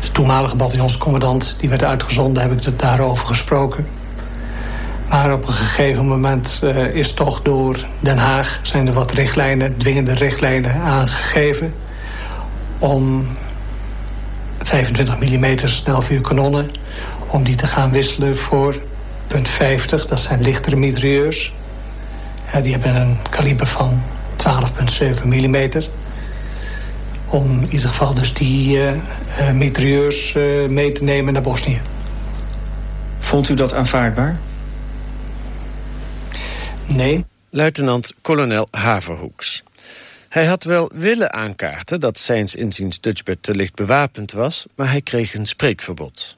[0.00, 1.56] de toenmalige bataljonscommandant...
[1.58, 3.86] die werd uitgezonden, heb ik het daarover gesproken.
[5.12, 8.60] Maar op een gegeven moment uh, is toch door Den Haag...
[8.62, 11.74] zijn er wat richtlijnen, dwingende richtlijnen aangegeven...
[12.78, 13.26] om
[14.62, 16.70] 25 mm snelvuurkanonnen
[17.28, 18.80] om die te gaan wisselen voor
[19.26, 20.06] punt 50.
[20.06, 21.54] Dat zijn lichtere mitrailleurs.
[22.62, 24.02] Die hebben een kaliber van
[24.36, 25.56] 12,7 mm.
[27.26, 29.50] Om in ieder geval dus die uh,
[30.68, 31.80] mee te nemen naar Bosnië.
[33.18, 34.38] Vond u dat aanvaardbaar?
[36.86, 37.24] Nee.
[37.50, 39.62] Luitenant-kolonel Haverhoeks.
[40.28, 44.66] Hij had wel willen aankaarten dat zijns inziens Dutchbed te licht bewapend was...
[44.74, 46.36] maar hij kreeg een spreekverbod.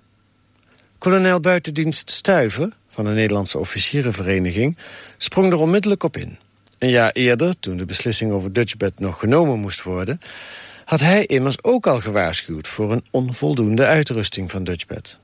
[0.99, 4.77] Kolonel buitendienst Stuiver van de Nederlandse officierenvereniging
[5.19, 6.39] sprong er onmiddellijk op in.
[6.79, 10.21] Een jaar eerder, toen de beslissing over Dutchbed nog genomen moest worden...
[10.85, 15.19] had hij immers ook al gewaarschuwd voor een onvoldoende uitrusting van Dutchbed.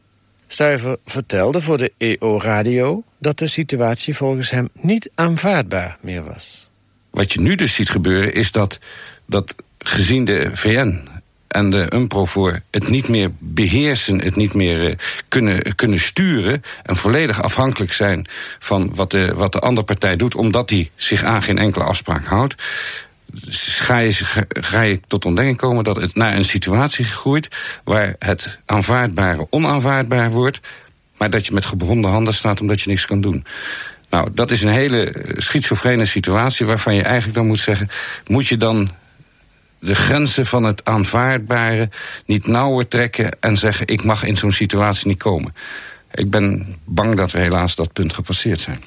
[0.52, 6.68] Stuiver vertelde voor de EO-radio dat de situatie volgens hem niet aanvaardbaar meer was.
[7.10, 8.78] Wat je nu dus ziet gebeuren is dat,
[9.26, 11.08] dat gezien de VN
[11.48, 14.94] en de UNPROFOR het niet meer beheersen, het niet meer uh,
[15.28, 18.26] kunnen, kunnen sturen en volledig afhankelijk zijn
[18.58, 22.24] van wat de, wat de andere partij doet, omdat die zich aan geen enkele afspraak
[22.24, 22.54] houdt.
[23.80, 24.12] Ga je,
[24.48, 27.48] ga tot ontdekking komen dat het naar een situatie groeit
[27.84, 30.60] waar het aanvaardbare onaanvaardbaar wordt,
[31.16, 33.44] maar dat je met gebonden handen staat omdat je niks kan doen.
[34.10, 37.88] Nou, dat is een hele schizofrene situatie waarvan je eigenlijk dan moet zeggen:
[38.26, 38.90] moet je dan
[39.78, 41.88] de grenzen van het aanvaardbare
[42.26, 45.54] niet nauwer trekken en zeggen: ik mag in zo'n situatie niet komen.
[46.14, 48.82] Ik ben bang dat we helaas dat punt gepasseerd zijn.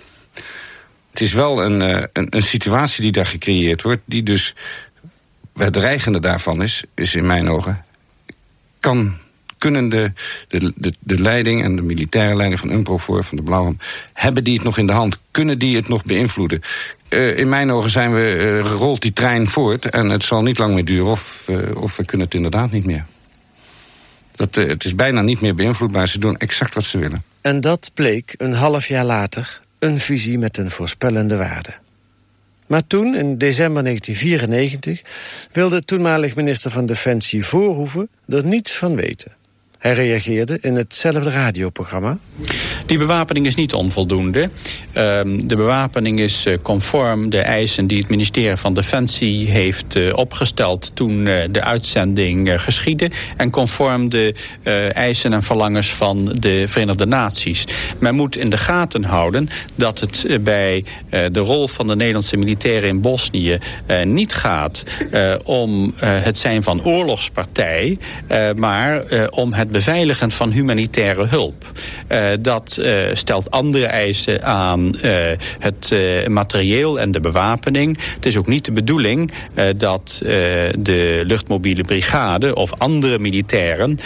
[1.14, 4.56] Het is wel een, eh, een, een situatie die daar gecreëerd wordt, die dus.
[5.54, 7.86] Het dreigende daarvan is, is in mijn ogen.
[8.80, 9.14] Kan
[9.58, 10.12] kunnen de,
[10.48, 13.78] de, de, leiding en de militaire leiding van UNPROFOR, van de Blauwhelm...
[14.14, 15.20] hebben die het nog in de hand?
[15.32, 16.62] Kunnen die het nog beïnvloeden?
[17.10, 19.86] Uh, in mijn ogen zijn we, uh, rolt die trein voort...
[19.86, 23.06] en het zal niet lang meer duren of, of we kunnen het inderdaad niet meer.
[24.36, 26.08] Dat, het is bijna niet meer beïnvloedbaar.
[26.08, 27.24] Ze doen exact wat ze willen.
[27.42, 31.74] En dat bleek een half jaar later een visie met een voorspellende waarde.
[32.68, 35.02] Maar toen, in december 1994,
[35.52, 39.32] wilde toenmalig minister van Defensie Voorhoeven er niets van weten.
[39.84, 42.18] Hij reageerde in hetzelfde radioprogramma.
[42.86, 44.50] Die bewapening is niet onvoldoende.
[44.94, 50.18] Um, de bewapening is uh, conform de eisen die het ministerie van Defensie heeft uh,
[50.18, 53.12] opgesteld toen uh, de uitzending geschiedde.
[53.38, 54.36] En conform de
[54.94, 57.66] eisen en verlangens van de Verenigde Naties.
[58.00, 62.90] Men moet in de gaten houden dat het bij de rol van de Nederlandse militairen
[62.90, 63.60] in Bosnië
[64.04, 64.84] niet gaat
[65.44, 67.98] om het zijn van oorlogspartij,
[68.56, 71.72] maar om het beveiligen van humanitaire hulp.
[72.12, 75.12] Uh, dat uh, stelt andere eisen aan uh,
[75.60, 75.94] het
[76.28, 77.98] materieel en de bewapening.
[78.16, 79.32] Het is ook niet de bedoeling
[79.78, 80.22] dat
[80.78, 84.00] de luchtmobiele brigade of andere militairen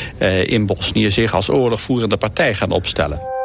[0.44, 3.37] in Bosnië zich als oorlogvoerende partij gaan opstellen.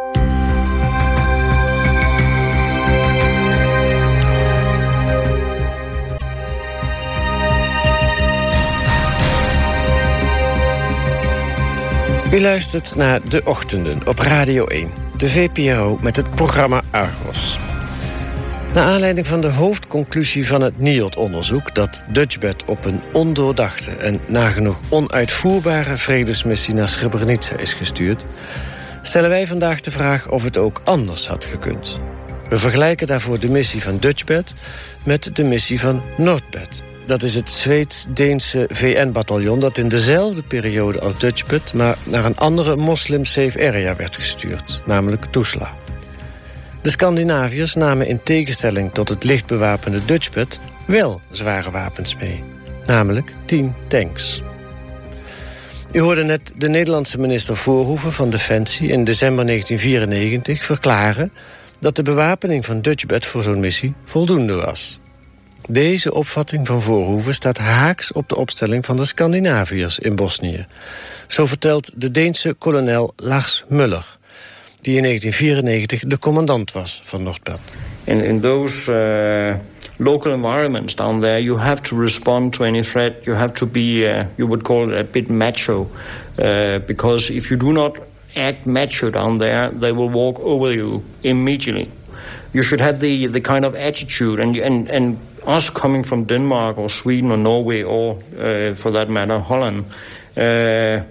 [12.32, 17.58] U luistert naar De Ochtenden op Radio 1, de VPRO met het programma Argos.
[18.74, 21.74] Naar aanleiding van de hoofdconclusie van het NIOD-onderzoek...
[21.74, 28.24] dat Dutchbed op een ondoordachte en nagenoeg onuitvoerbare vredesmissie naar Srebrenica is gestuurd...
[29.02, 32.00] stellen wij vandaag de vraag of het ook anders had gekund.
[32.48, 34.54] We vergelijken daarvoor de missie van Dutchbed
[35.02, 36.82] met de missie van Noordbed.
[37.06, 41.74] Dat is het Zweeds-Deense VN-bataljon dat in dezelfde periode als Dutchbed...
[41.74, 45.74] maar naar een andere moslim-safe area werd gestuurd, namelijk Tuzla.
[46.82, 50.60] De Scandinaviërs namen in tegenstelling tot het lichtbewapende Dutchbed...
[50.86, 52.44] wel zware wapens mee,
[52.86, 54.42] namelijk 10 tanks.
[55.92, 58.88] U hoorde net de Nederlandse minister Voorhoeven van Defensie...
[58.88, 61.32] in december 1994 verklaren
[61.78, 65.00] dat de bewapening van Dutchbed voor zo'n missie voldoende was.
[65.68, 70.66] Deze opvatting van Voorhoeven staat haaks op de opstelling van de Scandinaviërs in Bosnië.
[71.26, 74.18] Zo vertelt de Deense kolonel Lars Muller,
[74.80, 77.60] die in 1994 de commandant was van Noordbad.
[78.04, 79.54] In, in those uh,
[79.96, 83.24] local environments down there, you have to respond to any threat.
[83.24, 85.90] You have to be, uh, you would call it a bit macho.
[86.38, 87.98] Uh, because if you do not
[88.36, 91.88] act macho down there, they will walk over you immediately.
[92.52, 96.78] You should have the, the kind of attitude and, and, and us coming from Denmark
[96.78, 99.84] or Sweden or Norway or, uh, for that matter, Holland,
[100.36, 101.02] uh,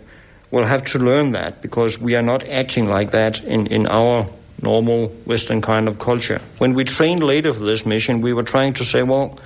[0.51, 4.27] will have to learn that because we are not acting like that in, in our
[4.61, 6.41] normal Western kind of culture.
[6.57, 9.39] When we trained later for this mission, we were trying to say, well,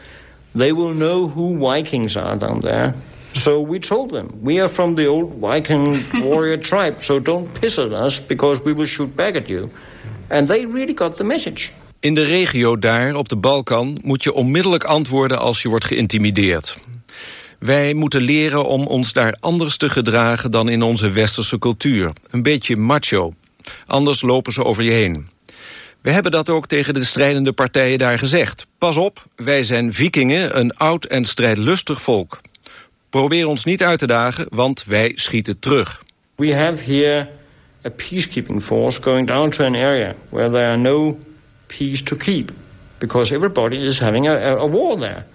[0.54, 2.93] they will know who Vikings are down there.
[3.34, 7.78] So we told them, we are from the old Viking warrior tribe, so don't piss
[7.78, 9.69] at us because we will shoot back at you.
[10.30, 11.71] And they really got the message.
[12.06, 16.78] In de regio daar, op de Balkan, moet je onmiddellijk antwoorden als je wordt geïntimideerd.
[17.60, 22.12] Wij moeten leren om ons daar anders te gedragen dan in onze westerse cultuur.
[22.30, 23.34] Een beetje macho.
[23.86, 25.30] Anders lopen ze over je heen.
[26.02, 28.68] We hebben dat ook tegen de strijdende partijen daar gezegd.
[28.78, 32.41] Pas op, wij zijn vikingen, een oud en strijdlustig volk.
[33.10, 36.04] Probeer ons niet uit te dagen, want wij schieten terug.
[36.36, 37.30] We have here
[37.86, 41.18] a peacekeeping force going down to an area where there are no
[41.67, 42.51] peace to keep.
[42.99, 45.25] Because everybody is having a, a war there.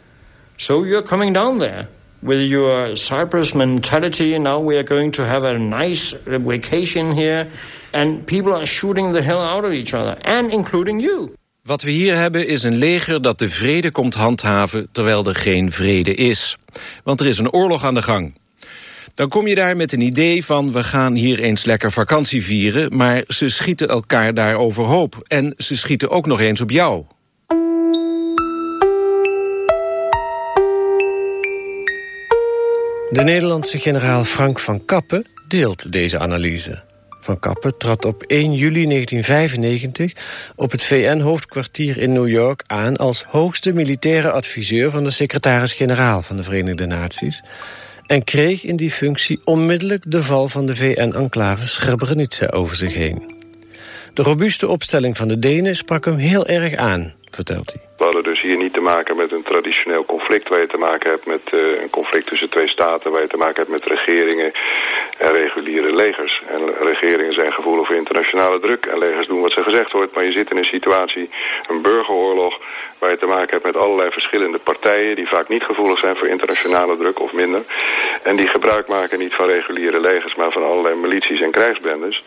[0.57, 1.89] So you're coming down there
[2.23, 4.39] with your Cyprus mentality.
[4.39, 7.47] Now we are going to have a nice vacation here.
[7.93, 10.17] And people are shooting the hell out of each other.
[10.25, 11.35] And including you.
[11.63, 14.89] Wat we hier hebben is een leger dat de vrede komt handhaven...
[14.93, 16.57] terwijl er geen vrede is.
[17.05, 18.35] Want er is een oorlog aan de gang.
[19.21, 20.73] Dan kom je daar met een idee van...
[20.73, 22.97] we gaan hier eens lekker vakantie vieren...
[22.97, 25.25] maar ze schieten elkaar daar overhoop.
[25.27, 27.05] En ze schieten ook nog eens op jou.
[33.11, 36.83] De Nederlandse generaal Frank van Kappen deelt deze analyse.
[37.21, 40.13] Van Kappen trad op 1 juli 1995
[40.57, 42.97] op het VN-hoofdkwartier in New York aan...
[42.97, 47.43] als hoogste militaire adviseur van de secretaris-generaal van de Verenigde Naties...
[48.11, 53.35] en kreeg in die functie onmiddellijk de val van de VN-enclave Srebrenica over zich heen.
[54.15, 57.90] De robuuste opstelling van de Denen sprak hem heel erg aan, vertelt hij.
[58.01, 60.49] We hadden dus hier niet te maken met een traditioneel conflict...
[60.49, 63.11] waar je te maken hebt met uh, een conflict tussen twee staten...
[63.11, 64.53] waar je te maken hebt met regeringen
[65.19, 66.43] en reguliere legers.
[66.47, 68.87] En regeringen zijn gevoelig voor internationale druk...
[68.87, 70.15] en legers doen wat ze gezegd wordt.
[70.15, 71.31] Maar je zit in een situatie,
[71.69, 72.59] een burgeroorlog...
[72.99, 75.17] waar je te maken hebt met allerlei verschillende partijen...
[75.17, 77.63] die vaak niet gevoelig zijn voor internationale druk of minder.
[78.23, 80.35] En die gebruik maken niet van reguliere legers...
[80.35, 82.23] maar van allerlei milities en krijgsbendes.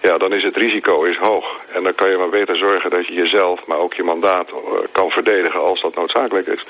[0.00, 1.60] Ja, dan is het risico is hoog.
[1.72, 4.48] En dan kan je maar beter zorgen dat je jezelf, maar ook je mandaat...
[4.50, 6.64] Uh, kan verdedigen als dat noodzakelijk is.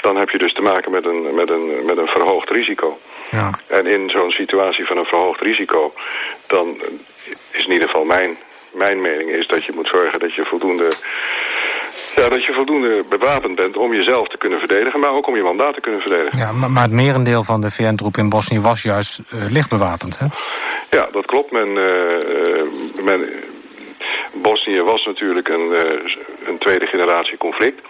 [0.00, 2.98] Dan heb je dus te maken met een, met een, met een verhoogd risico.
[3.30, 3.50] Ja.
[3.66, 5.92] En in zo'n situatie van een verhoogd risico...
[6.46, 6.76] dan
[7.50, 8.36] is in ieder geval mijn,
[8.70, 10.92] mijn mening is dat je moet zorgen dat je voldoende...
[12.16, 15.00] Ja, dat je voldoende bewapend bent om jezelf te kunnen verdedigen...
[15.00, 16.38] maar ook om je mandaat te kunnen verdedigen.
[16.38, 20.18] Ja, maar, maar het merendeel van de VN-troep in Bosnië was juist uh, licht bewapend,
[20.18, 20.26] hè?
[20.90, 21.50] Ja, dat klopt.
[21.50, 23.28] Men, uh, men,
[24.32, 26.14] Bosnië was natuurlijk een, uh,
[26.46, 27.80] een tweede generatie conflict.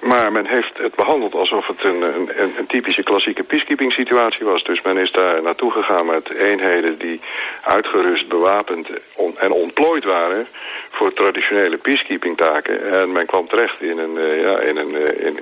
[0.00, 4.62] Maar men heeft het behandeld alsof het een, een, een typische klassieke peacekeeping situatie was.
[4.62, 7.20] Dus men is daar naartoe gegaan met eenheden die
[7.62, 10.46] uitgerust, bewapend on, en ontplooid waren
[10.90, 12.92] voor traditionele peacekeeping taken.
[12.92, 15.38] En men kwam terecht in een, uh, ja, in een, uh, in,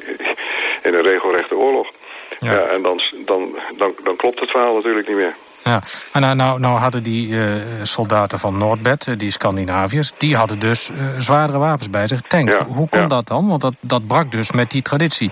[0.82, 1.90] in een regelrechte oorlog.
[2.38, 2.52] Ja.
[2.52, 5.34] ja en dan, dan, dan, dan klopt het verhaal natuurlijk niet meer.
[5.68, 7.42] Ja, maar nou, nou, nou hadden die uh,
[7.82, 10.12] soldaten van Noordbed, uh, die Scandinaviërs...
[10.18, 12.54] die hadden dus uh, zwaardere wapens bij zich, tanks.
[12.54, 13.06] Ja, Hoe kon ja.
[13.06, 13.48] dat dan?
[13.48, 15.30] Want dat, dat brak dus met die traditie.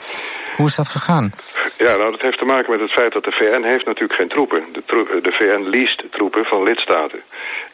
[0.56, 1.32] Hoe is dat gegaan?
[1.78, 4.28] Ja, nou dat heeft te maken met het feit dat de VN heeft natuurlijk geen
[4.28, 4.62] troepen.
[4.72, 4.82] De,
[5.22, 7.20] de VN leest troepen van lidstaten.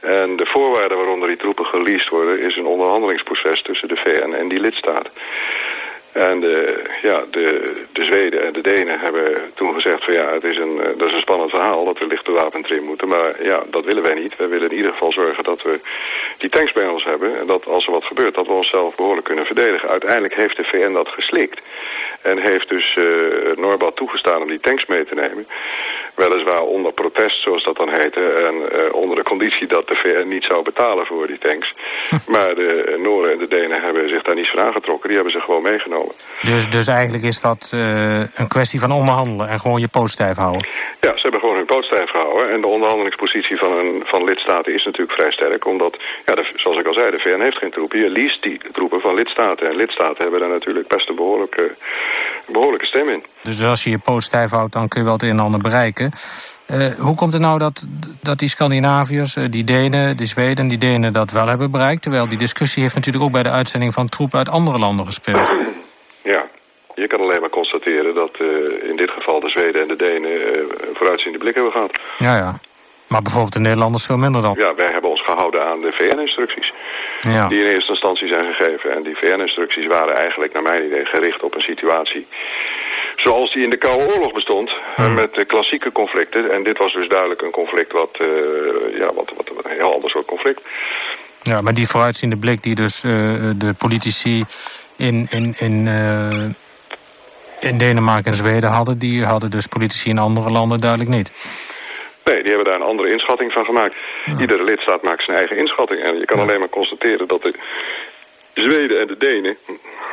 [0.00, 2.40] En de voorwaarden waaronder die troepen geleased worden...
[2.40, 5.10] is een onderhandelingsproces tussen de VN en die lidstaten.
[6.12, 10.44] En de, ja, de, de Zweden en de Denen hebben toen gezegd van ja, het
[10.44, 13.08] is een, eh, dat is een spannend verhaal dat we lichte wapens erin moeten.
[13.08, 14.36] Maar ja, dat willen wij niet.
[14.36, 15.80] Wij willen in ieder geval zorgen dat we
[16.38, 17.38] die tanks bij ons hebben.
[17.38, 19.88] En dat als er wat gebeurt, dat we onszelf behoorlijk kunnen verdedigen.
[19.88, 21.60] Uiteindelijk heeft de VN dat geslikt.
[22.22, 25.46] En heeft dus uh, toegestaan om die tanks mee te nemen.
[26.14, 28.20] Weliswaar onder protest, zoals dat dan heette.
[28.20, 31.74] En uh, onder de conditie dat de VN niet zou betalen voor die tanks.
[32.34, 35.06] maar de Noren en de Denen hebben zich daar niet van aangetrokken.
[35.08, 36.14] Die hebben ze gewoon meegenomen.
[36.42, 40.36] Dus, dus eigenlijk is dat uh, een kwestie van onderhandelen en gewoon je poot stijf
[40.36, 40.66] houden?
[41.00, 42.50] Ja, ze hebben gewoon hun poot stijf gehouden.
[42.50, 45.66] En de onderhandelingspositie van, een, van lidstaten is natuurlijk vrij sterk.
[45.66, 47.98] Omdat, ja, de, zoals ik al zei, de VN heeft geen troepen.
[47.98, 49.68] Je leest die troepen van lidstaten.
[49.68, 51.74] En lidstaten hebben daar natuurlijk best een behoorlijke,
[52.46, 53.24] behoorlijke stem in.
[53.42, 55.60] Dus als je je poot stijf houdt, dan kun je wel het een en ander
[55.60, 56.12] bereiken.
[56.70, 57.84] Uh, hoe komt het nou dat,
[58.22, 60.68] dat die Scandinaviërs, uh, die Denen, die Zweden...
[60.68, 62.02] die Denen dat wel hebben bereikt?
[62.02, 65.52] Terwijl die discussie heeft natuurlijk ook bij de uitzending van troepen uit andere landen gespeeld.
[66.22, 66.44] Ja,
[66.94, 70.30] je kan alleen maar constateren dat uh, in dit geval de Zweden en de Denen
[70.30, 71.98] een vooruitziende blik hebben gehad.
[72.18, 72.58] Ja, ja.
[73.06, 74.54] Maar bijvoorbeeld de Nederlanders veel minder dan.
[74.58, 76.72] Ja, wij hebben ons gehouden aan de VN-instructies.
[77.28, 77.48] Ja.
[77.48, 78.94] Die in eerste instantie zijn gegeven.
[78.94, 82.26] En die VN-instructies waren eigenlijk naar mijn idee gericht op een situatie
[83.16, 84.70] zoals die in de Koude Oorlog bestond.
[84.96, 85.14] Hmm.
[85.14, 86.52] Met de klassieke conflicten.
[86.52, 88.28] En dit was dus duidelijk een conflict wat, uh,
[88.98, 90.60] ja, wat, wat, wat, een heel ander soort conflict.
[91.42, 93.12] Ja, maar die vooruitziende blik die dus uh,
[93.56, 94.44] de politici
[94.96, 96.42] in, in, in, uh,
[97.60, 98.98] in Denemarken en Zweden hadden...
[98.98, 101.30] die hadden dus politici in andere landen duidelijk niet.
[102.24, 103.94] Nee, die hebben daar een andere inschatting van gemaakt.
[104.24, 104.40] Ja.
[104.40, 106.00] Iedere lidstaat maakt zijn eigen inschatting.
[106.00, 106.42] En je kan ja.
[106.42, 107.54] alleen maar constateren dat de
[108.54, 109.56] Zweden en de Denen...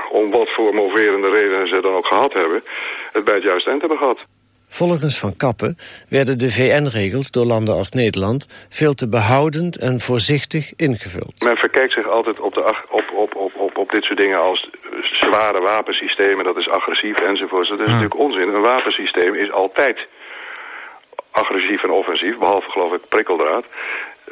[0.09, 2.63] om wat voor moverende redenen ze dan ook gehad hebben...
[3.11, 4.25] het bij het juiste eind hebben gehad.
[4.71, 5.77] Volgens Van Kappen
[6.09, 8.47] werden de VN-regels door landen als Nederland...
[8.69, 11.33] veel te behoudend en voorzichtig ingevuld.
[11.43, 14.69] Men verkijkt zich altijd op, de, op, op, op, op, op dit soort dingen als
[15.01, 16.45] zware wapensystemen...
[16.45, 17.69] dat is agressief enzovoort.
[17.69, 18.47] Dat is natuurlijk onzin.
[18.47, 20.07] Een wapensysteem is altijd
[21.39, 23.65] agressief en offensief, behalve geloof ik prikkeldraad.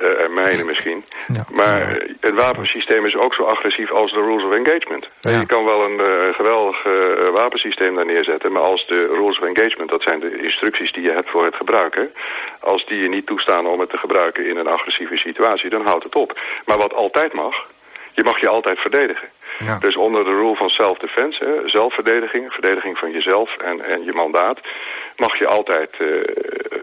[0.02, 1.06] Uh, en mijnen misschien.
[1.34, 1.46] Ja.
[1.52, 5.08] Maar het wapensysteem is ook zo agressief als de rules of engagement.
[5.22, 5.40] Ja.
[5.40, 6.94] Je kan wel een uh, geweldig uh,
[7.30, 8.52] wapensysteem daar neerzetten...
[8.52, 11.56] maar als de rules of engagement, dat zijn de instructies die je hebt voor het
[11.56, 12.12] gebruiken...
[12.60, 15.70] als die je niet toestaan om het te gebruiken in een agressieve situatie...
[15.70, 16.40] dan houdt het op.
[16.66, 17.68] Maar wat altijd mag,
[18.14, 19.28] je mag je altijd verdedigen.
[19.66, 19.78] Ja.
[19.80, 24.60] Dus onder de rule van self-defense, zelfverdediging, verdediging van jezelf en, en je mandaat,
[25.20, 26.08] mag je altijd uh,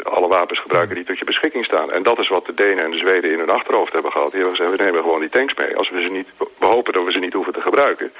[0.02, 1.92] alle wapens gebruiken die tot je beschikking staan.
[1.92, 4.30] En dat is wat de Denen en de Zweden in hun achterhoofd hebben gehad.
[4.30, 5.76] Die hebben gezegd, we nemen gewoon die tanks mee.
[5.76, 8.12] Als we ze niet, we hopen dat we ze niet hoeven te gebruiken.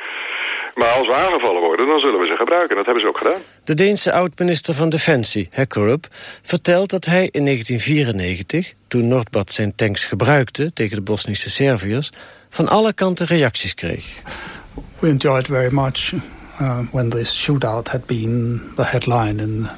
[0.75, 2.77] Maar als we aangevallen worden, dan zullen we ze gebruiken.
[2.77, 3.41] Dat hebben ze ook gedaan.
[3.65, 6.07] De Deense oud-minister van Defensie, Hekkerup,
[6.43, 8.73] vertelt dat hij in 1994...
[8.89, 12.11] toen Noordbad zijn tanks gebruikte tegen de Bosnische Serviërs...
[12.51, 14.23] van alle kanten reacties kreeg.
[14.99, 16.13] We enjoyed very much
[16.61, 19.69] uh, when this shootout had been the headline in,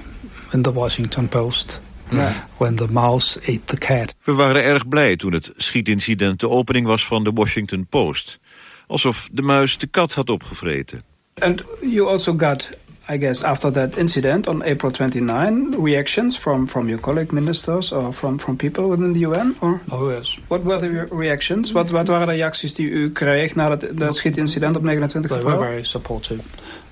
[0.53, 1.81] in the Washington Post.
[2.11, 2.47] Ja.
[2.57, 4.15] When the mouse ate the cat.
[4.25, 8.39] We waren erg blij toen het schietincident de opening was van de Washington Post.
[8.87, 11.03] Alsof de muis de kat had opgevreten.
[11.39, 12.69] And you also got
[13.09, 18.13] I guess after that incident on April 29, reactions from, from your colleague ministers or
[18.13, 19.55] from, from people within the UN?
[19.61, 20.39] Or oh yes.
[20.49, 21.73] What were the reactions?
[21.73, 25.43] Wat, wat waren de reacties die u kreeg na dat, dat schietincident op 29 They
[25.43, 26.43] were very supportive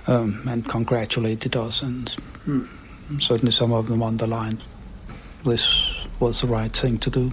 [0.07, 2.15] um, and congratulated us and
[2.45, 2.63] hmm,
[3.19, 4.63] certainly some of them underlined
[5.45, 7.31] this was the right thing to do.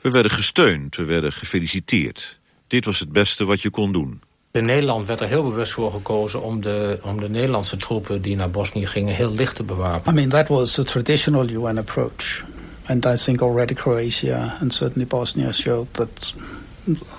[0.00, 2.38] We werden gesteund, we werden gefeliciteerd.
[2.66, 4.20] Dit was het beste wat je kon doen.
[4.50, 8.36] In Nederland werd er heel bewust voor gekozen om de, om de Nederlandse troepen die
[8.36, 10.14] naar Bosnië gingen heel licht te bewapenen.
[10.14, 12.44] I mean, that was the traditional UN approach.
[12.86, 16.34] And I think already Croatia and certainly Bosnia showed that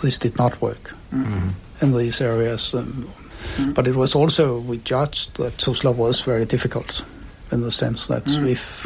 [0.02, 1.84] this did not work mm -hmm.
[1.84, 2.74] in these areas.
[2.74, 3.06] Um, mm
[3.56, 3.74] -hmm.
[3.74, 7.04] But it was also, we judged that Tuzla was very difficult
[7.54, 8.48] in the sense that mm.
[8.48, 8.86] if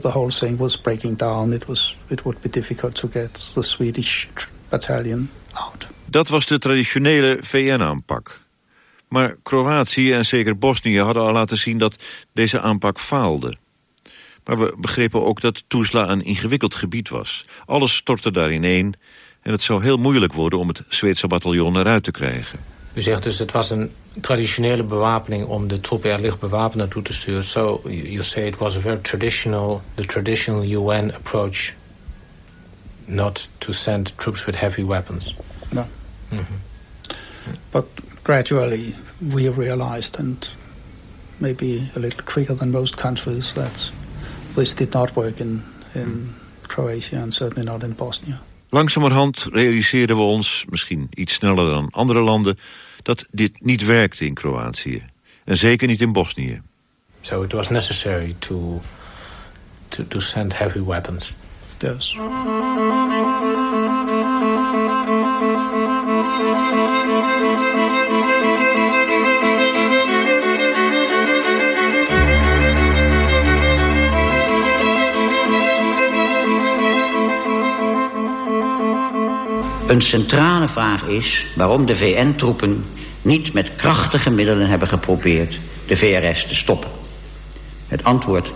[0.00, 3.62] the whole thing was breaking down, it, was, it would be difficult to get the
[3.62, 4.28] Swedish
[4.68, 5.86] battalion out.
[6.04, 8.42] Dat was de traditionele VN-aanpak.
[9.08, 11.96] Maar Kroatië en zeker Bosnië hadden al laten zien dat
[12.32, 13.56] deze aanpak faalde.
[14.44, 17.44] Maar we begrepen ook dat Tuzla een ingewikkeld gebied was.
[17.66, 18.94] Alles stortte daar ineen
[19.42, 22.58] en het zou heel moeilijk worden om het Zweedse bataljon eruit te krijgen.
[22.94, 23.90] U zegt dus het was een
[24.20, 27.44] traditionele bewapening om de troepen er licht bewapend naartoe te sturen.
[27.44, 31.72] So you say it was a very traditional, the traditional UN approach
[33.04, 35.34] not to send troops with heavy weapons.
[35.68, 35.86] No.
[36.28, 37.14] Mm -hmm.
[37.70, 37.84] But
[38.22, 40.50] gradually we realized and
[41.36, 43.52] maybe a little quicker than most countries.
[43.52, 43.92] That
[44.54, 45.62] this did not work in,
[45.94, 48.40] in Croatia and certainly not in Bosnia.
[48.74, 52.58] Langzamerhand realiseerden we ons, misschien iets sneller dan andere landen...
[53.02, 55.02] dat dit niet werkte in Kroatië.
[55.44, 56.62] En zeker niet in Bosnië.
[57.20, 58.82] So it was necessary to,
[59.88, 61.32] to, to send heavy weapons.
[61.78, 62.18] Yes.
[79.94, 82.84] Een centrale vraag is waarom de VN-troepen
[83.22, 86.90] niet met krachtige middelen hebben geprobeerd de VRS te stoppen.
[87.88, 88.52] Het antwoord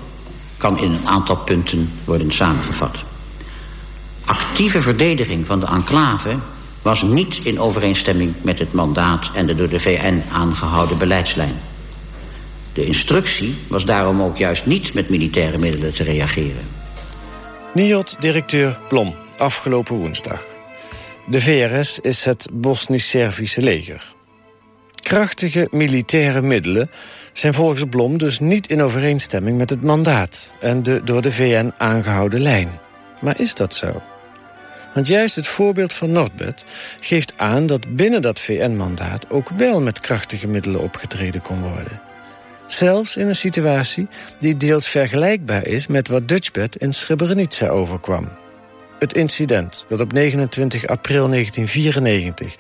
[0.57, 2.97] kan in een aantal punten worden samengevat.
[4.25, 6.37] Actieve verdediging van de enclave
[6.83, 11.55] was niet in overeenstemming met het mandaat en de door de VN aangehouden beleidslijn.
[12.73, 16.67] De instructie was daarom ook juist niet met militaire middelen te reageren.
[17.75, 20.57] NIOD-directeur Blom, afgelopen woensdag.
[21.31, 24.13] De VRS is het Bosnisch-Servische leger.
[25.03, 26.91] Krachtige militaire middelen
[27.33, 31.73] zijn volgens Blom dus niet in overeenstemming met het mandaat en de door de VN
[31.79, 32.69] aangehouden lijn.
[33.21, 34.03] Maar is dat zo?
[34.95, 36.65] Want juist het voorbeeld van Noordbed
[37.01, 42.01] geeft aan dat binnen dat VN-mandaat ook wel met krachtige middelen opgetreden kon worden.
[42.67, 44.09] Zelfs in een situatie
[44.39, 48.29] die deels vergelijkbaar is met wat Dutchbed in Srebrenica overkwam.
[48.99, 52.57] Het incident dat op 29 april 1994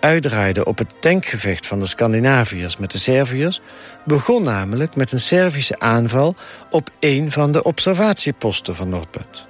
[0.00, 3.60] uitdraaide op het tankgevecht van de Scandinaviërs met de Serviërs,
[4.04, 6.34] begon namelijk met een Servische aanval
[6.70, 9.48] op een van de observatieposten van Noordbed.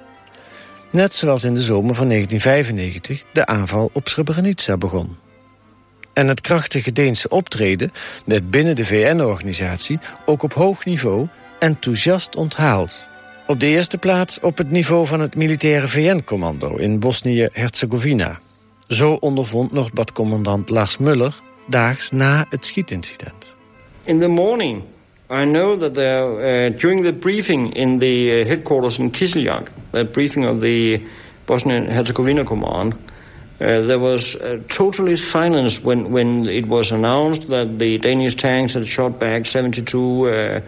[0.90, 5.16] Net zoals in de zomer van 1995 de aanval op Srebrenica begon.
[6.12, 7.92] En het krachtige Deense optreden
[8.24, 11.28] werd binnen de VN-organisatie ook op hoog niveau
[11.58, 13.04] enthousiast onthaald.
[13.46, 18.38] Op de eerste plaats op het niveau van het militaire VN-commando in Bosnië-Herzegovina.
[18.88, 23.56] Zo ondervond Noordbad-commandant Lars Muller daags na het schietincident.
[24.04, 24.82] In the morning,
[25.30, 30.04] I know that there, uh, during the briefing in the uh, headquarters in Kislyak, the
[30.04, 31.00] briefing of the
[31.44, 32.98] Bosnian-Herzegovina command, uh,
[33.58, 38.86] there was uh, totally silence when, when it was announced that the Danish tanks had
[38.86, 40.60] shot back 72 uh, uh,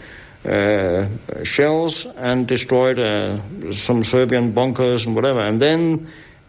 [1.42, 3.38] shells and destroyed uh,
[3.70, 5.40] some Serbian bunkers and whatever.
[5.40, 6.06] And then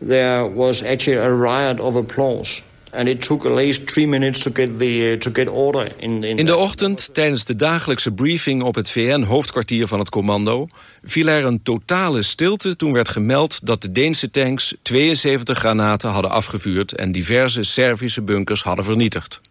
[0.07, 2.61] there was actually a riot of applause.
[2.91, 5.91] And it took at least three minutes to get, the, uh, to get order.
[5.97, 10.67] In, in, in de ochtend, tijdens de dagelijkse briefing op het VN-hoofdkwartier van het commando...
[11.03, 16.31] viel er een totale stilte toen werd gemeld dat de Deense tanks 72 granaten hadden
[16.31, 16.91] afgevuurd...
[16.91, 19.41] en diverse Servische bunkers hadden vernietigd.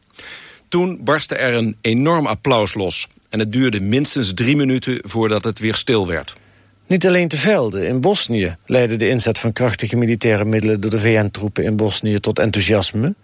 [0.68, 3.08] Toen barstte er een enorm applaus los.
[3.28, 6.36] En het duurde minstens drie minuten voordat het weer stil werd.
[6.86, 7.88] Niet alleen te velden.
[7.88, 10.80] In Bosnië leidde de inzet van krachtige militaire middelen...
[10.80, 13.14] door de VN-troepen in Bosnië tot enthousiasme.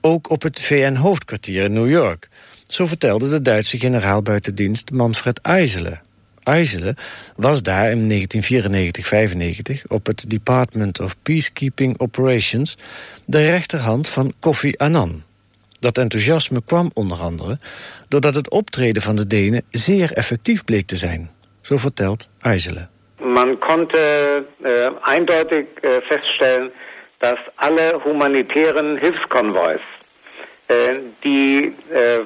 [0.00, 2.28] Ook op het VN-hoofdkwartier in New York.
[2.66, 5.98] Zo vertelde de Duitse generaal buitendienst Manfred Eisele.
[6.42, 6.96] Eisele
[7.36, 12.76] was daar in 1994-95 op het Department of Peacekeeping Operations...
[13.24, 15.22] de rechterhand van Kofi Annan.
[15.80, 17.58] Dat enthousiasme kwam onder andere
[18.08, 21.30] doordat het optreden van de Denen zeer effectief bleek te zijn.
[21.60, 22.88] Zo vertelt Eisele.
[23.18, 23.98] Man konnte
[24.62, 26.70] äh, eindeutig äh, feststellen,
[27.18, 29.80] dass alle humanitären Hilfskonvois,
[30.68, 30.74] äh,
[31.22, 31.72] die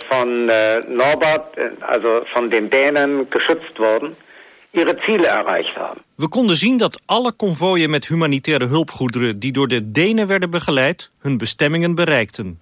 [0.09, 4.17] von äh, Norbert, also von den Dänen geschützt wurden,
[4.73, 6.01] ihre Ziele erreicht haben.
[6.15, 9.39] We konden zien dat alle konvooien met humanitaire hulpgoederen...
[9.39, 12.61] die door de Denen werden begeleid, hun bestemmingen bereikten.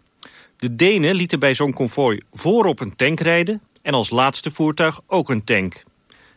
[0.59, 3.61] De Denen lieten bij zo'n konvooi voorop een tank rijden...
[3.83, 5.85] en als laatste voertuig ook een tank.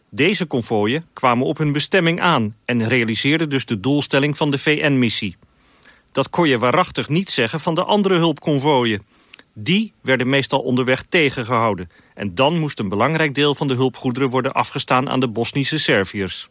[0.09, 2.55] Deze konvooien kwamen op hun bestemming aan...
[2.65, 5.37] en realiseerden dus de doelstelling van de VN-missie.
[6.11, 9.01] Dat kon je waarachtig niet zeggen van de andere hulpkonvooien.
[9.53, 11.89] Die werden meestal onderweg tegengehouden.
[12.13, 16.49] En dan moest een belangrijk deel van de hulpgoederen worden afgestaan aan de Bosnische Serviërs.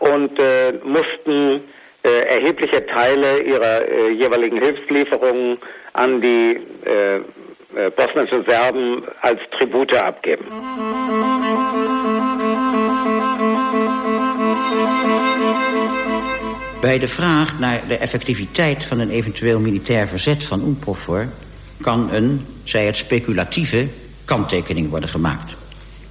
[0.00, 1.62] En uh, moesten
[2.02, 5.58] uh, erhebliche Teile ihrer uh, jeweiligen Hilfslieferungen
[5.92, 7.20] an die uh,
[7.96, 10.46] bosnische Serben als Tribute abgeben.
[16.80, 21.28] Bij de vraag naar de effectiviteit van een eventueel militair verzet van UNPROFOR...
[21.80, 23.86] kan een, zij het speculatieve,
[24.24, 25.56] kanttekening worden gemaakt.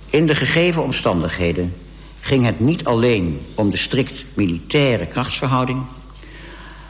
[0.09, 1.73] In de gegeven omstandigheden
[2.19, 5.85] ging het niet alleen om de strikt militaire krachtsverhouding.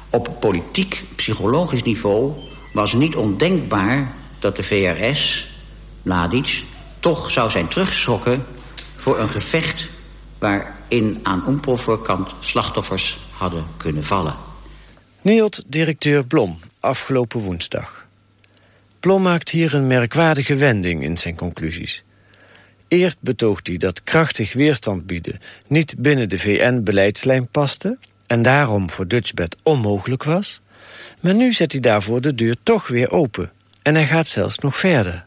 [0.10, 2.34] Op politiek, psychologisch niveau
[2.74, 5.52] was niet ondenkbaar dat de VRS,
[6.02, 6.64] Mladic,
[7.00, 8.46] toch zou zijn teruggeschrokken
[8.96, 9.90] voor een gevecht...
[10.38, 14.36] waarin aan Oemproforkant slachtoffers hadden kunnen vallen.
[15.22, 18.08] Nielt directeur Blom, afgelopen woensdag.
[19.00, 22.04] Blom maakt hier een merkwaardige wending in zijn conclusies.
[22.90, 29.08] Eerst betoogt hij dat krachtig weerstand bieden niet binnen de VN-beleidslijn paste en daarom voor
[29.08, 30.62] Dutchbed onmogelijk was.
[31.20, 34.78] Maar nu zet hij daarvoor de deur toch weer open en hij gaat zelfs nog
[34.78, 35.26] verder.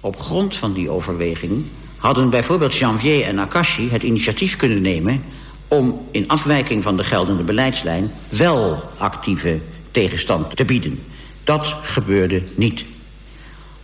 [0.00, 1.64] Op grond van die overweging
[1.96, 5.22] hadden bijvoorbeeld Janvier en Akashi het initiatief kunnen nemen
[5.68, 9.60] om in afwijking van de geldende beleidslijn wel actieve
[9.90, 11.02] tegenstand te bieden.
[11.44, 12.84] Dat gebeurde niet.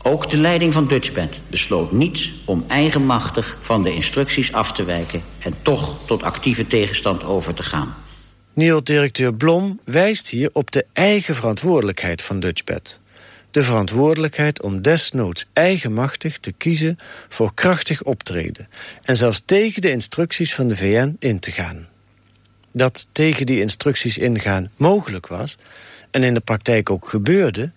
[0.03, 5.23] Ook de leiding van Dutchbed besloot niet om eigenmachtig van de instructies af te wijken...
[5.39, 7.95] en toch tot actieve tegenstand over te gaan.
[8.53, 13.01] Nieuw-directeur Blom wijst hier op de eigen verantwoordelijkheid van Dutchbed.
[13.51, 16.99] De verantwoordelijkheid om desnoods eigenmachtig te kiezen
[17.29, 18.69] voor krachtig optreden...
[19.03, 21.89] en zelfs tegen de instructies van de VN in te gaan.
[22.73, 25.57] Dat tegen die instructies ingaan mogelijk was...
[26.11, 27.73] en in de praktijk ook gebeurde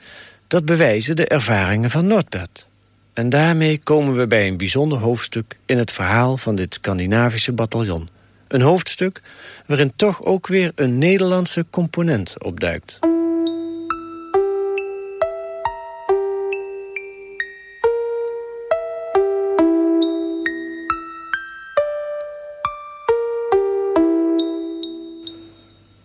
[0.53, 2.67] dat bewijzen de ervaringen van Noordbed.
[3.13, 8.09] En daarmee komen we bij een bijzonder hoofdstuk in het verhaal van dit Scandinavische bataljon.
[8.47, 9.21] Een hoofdstuk
[9.65, 12.99] waarin toch ook weer een Nederlandse component opduikt.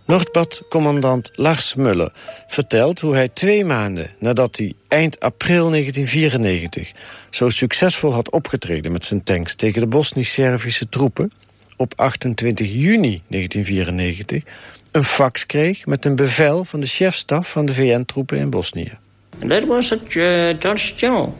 [0.08, 2.12] Noordbad-commandant Lars Muller
[2.46, 6.92] vertelt hoe hij twee maanden nadat hij eind april 1994
[7.30, 11.30] zo succesvol had opgetreden met zijn tanks tegen de Bosnisch-Servische troepen,
[11.76, 14.42] op 28 juni 1994
[14.92, 18.98] een fax kreeg met een bevel van de chefstaf van de VN-troepen in Bosnië.
[19.48, 21.36] That was uh, Dutch general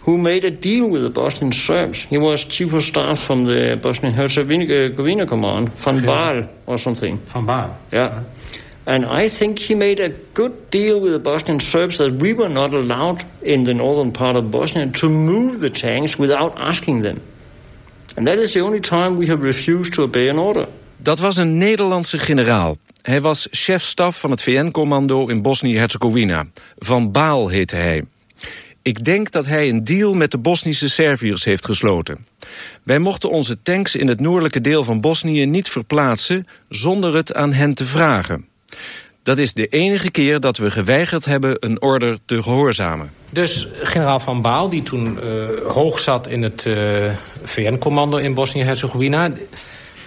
[0.00, 2.06] who made a deal with the Bosnian Serbs.
[2.08, 7.18] He was chief of staff from the Bosnian Herzegovina command, Van Baal or something.
[7.26, 7.76] Van Baal.
[7.92, 8.22] Yeah.
[8.86, 12.48] And I think he made a good deal with the Bosnian Serbs that we were
[12.48, 17.20] not allowed in the northern part of Bosnia to move the tanks without asking them.
[18.16, 20.66] And that is the only time we have refused to obey an order.
[20.96, 22.76] Dat was een Nederlandse generaal.
[23.02, 26.46] Hij was chefstaf van het VN-commando in Bosnië-Herzegovina.
[26.78, 28.04] Van Baal heette hij.
[28.82, 32.26] Ik denk dat hij een deal met de Bosnische Serviërs heeft gesloten.
[32.82, 36.46] Wij mochten onze tanks in het noordelijke deel van Bosnië niet verplaatsen...
[36.68, 38.48] zonder het aan hen te vragen.
[39.22, 43.10] Dat is de enige keer dat we geweigerd hebben een order te gehoorzamen.
[43.30, 46.76] Dus generaal Van Baal, die toen uh, hoog zat in het uh,
[47.42, 49.32] VN-commando in Bosnië-Herzegovina...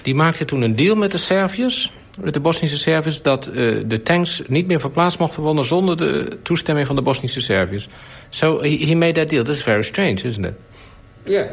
[0.01, 3.21] die maakte toen een deal met de Serviërs, met de Bosnische Serviërs...
[3.21, 7.41] dat uh, de tanks niet meer verplaatst mochten worden zonder de toestemming van de Bosnische
[7.41, 7.87] Serviërs.
[8.29, 9.43] So he, he made that deal.
[9.43, 10.53] That's very strange, isn't it?
[11.23, 11.47] Yeah,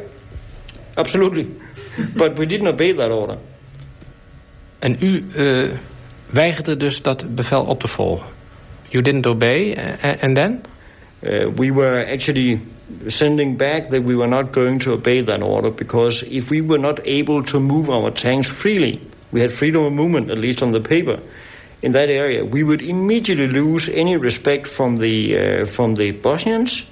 [0.95, 1.47] absolutely.
[2.15, 3.37] But we didn't obey that order.
[4.79, 5.69] En u uh,
[6.31, 8.27] weigerde dus dat bevel op te volgen.
[8.89, 9.77] You didn't obey,
[10.21, 10.61] and then?
[11.23, 12.61] Uh, we were actually
[13.07, 16.81] sending back that we were not going to obey that order because if we were
[16.81, 19.01] not able to move our tanks freely,
[19.33, 21.19] we had freedom of movement, at least on the paper,
[21.81, 26.85] in that area, we would immediately lose any respect from the uh, from the Bosnians,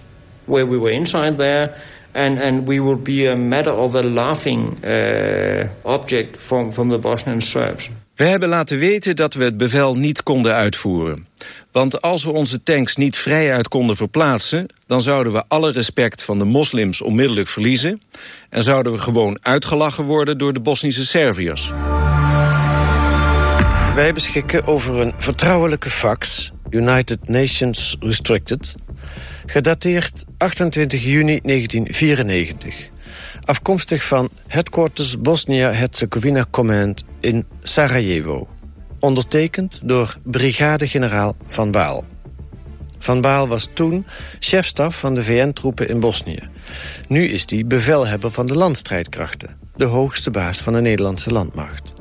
[0.45, 1.75] where we were inside there,
[2.15, 6.99] and and we would be a matter of a laughing uh, object from from the
[6.99, 7.91] Bosnian Serbs.
[8.15, 11.27] We hebben laten weten dat we het bevel niet konden uitvoeren.
[11.73, 14.67] Want als we onze tanks niet vrijuit konden verplaatsen...
[14.87, 18.03] dan zouden we alle respect van de moslims onmiddellijk verliezen...
[18.51, 21.73] en zouden we gewoon uitgelachen worden door de Bosnische Serviërs.
[23.99, 28.75] Wij beschikken over een vertrouwelijke fax, United Nations Restricted...
[29.47, 32.89] gedateerd 28 juni 1994.
[33.45, 38.49] Afkomstig van Headquarters Bosnia-Herzegovina Command in Sarajevo.
[39.01, 42.05] Ondertekend door brigadegeneraal Van Baal.
[42.99, 44.07] Van Baal was toen
[44.39, 46.49] chefstaf van de VN-troepen in Bosnië.
[47.09, 49.57] Nu is hij bevelhebber van de landstrijdkrachten...
[49.77, 51.98] de hoogste baas van de Nederlandse landmacht.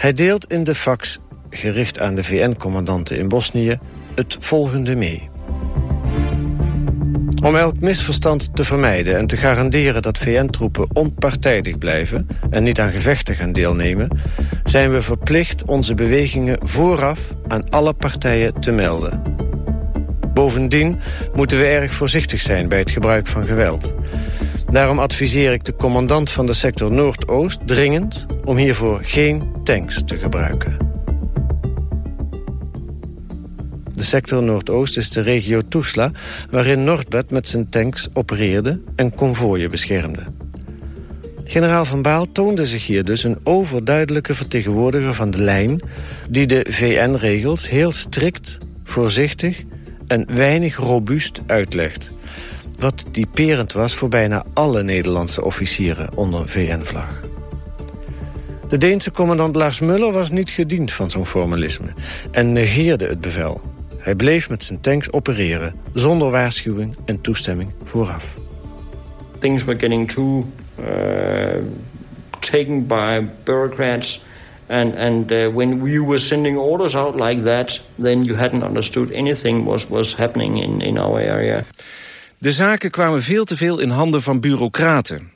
[0.00, 1.18] Hij deelt in de fax,
[1.50, 3.78] gericht aan de VN-commandanten in Bosnië...
[4.14, 5.28] het volgende mee.
[7.42, 12.26] Om elk misverstand te vermijden en te garanderen dat VN-troepen onpartijdig blijven...
[12.50, 14.18] en niet aan gevechten gaan deelnemen...
[14.64, 19.22] zijn we verplicht onze bewegingen vooraf aan alle partijen te melden.
[20.34, 21.00] Bovendien
[21.34, 23.94] moeten we erg voorzichtig zijn bij het gebruik van geweld.
[24.70, 28.26] Daarom adviseer ik de commandant van de sector Noordoost dringend...
[28.44, 30.76] om hiervoor geen tanks te gebruiken.
[33.94, 36.10] De sector Noordoost is de regio Tuzla...
[36.50, 40.22] waarin Noordbed met zijn tanks opereerde en konvooien beschermde.
[41.44, 45.80] Generaal Van Baal toonde zich hier dus een overduidelijke vertegenwoordiger van de lijn...
[46.28, 49.62] die de VN-regels heel strikt, voorzichtig
[50.06, 52.12] en weinig robuust uitlegt.
[52.80, 57.20] Wat typerend was voor bijna alle Nederlandse officieren onder VN-vlag.
[58.68, 61.86] De Deense commandant Lars Muller was niet gediend van zo'n formalisme...
[62.30, 63.60] en negeerde het bevel.
[63.96, 68.24] Hij bleef met zijn tanks opereren, zonder waarschuwing en toestemming vooraf.
[69.38, 70.46] Things were getting too
[70.78, 70.86] uh,
[72.38, 74.24] taken by bureaucrats.
[74.66, 79.12] And, and uh, when you were sending orders out like that, then you hadn't understood
[79.12, 81.64] anything was, was happening in, in our area.
[82.40, 85.32] De zaken kwamen veel te veel in handen van bureaucraten.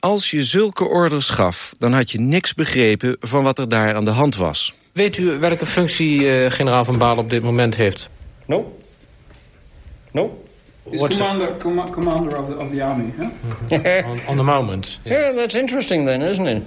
[0.00, 4.04] Als je zulke orders gaf, dan had je niks begrepen van wat er daar aan
[4.04, 4.74] de hand was.
[4.92, 8.08] Weet u welke functie uh, generaal Van Baal op dit moment heeft?
[8.46, 8.80] No.
[10.10, 10.44] No.
[10.90, 14.06] He's commander, com commander of the, of the army, huh?
[14.10, 15.00] on, on, the moment.
[15.02, 15.20] Yeah.
[15.20, 15.36] yeah.
[15.36, 16.62] that's interesting then, isn't it?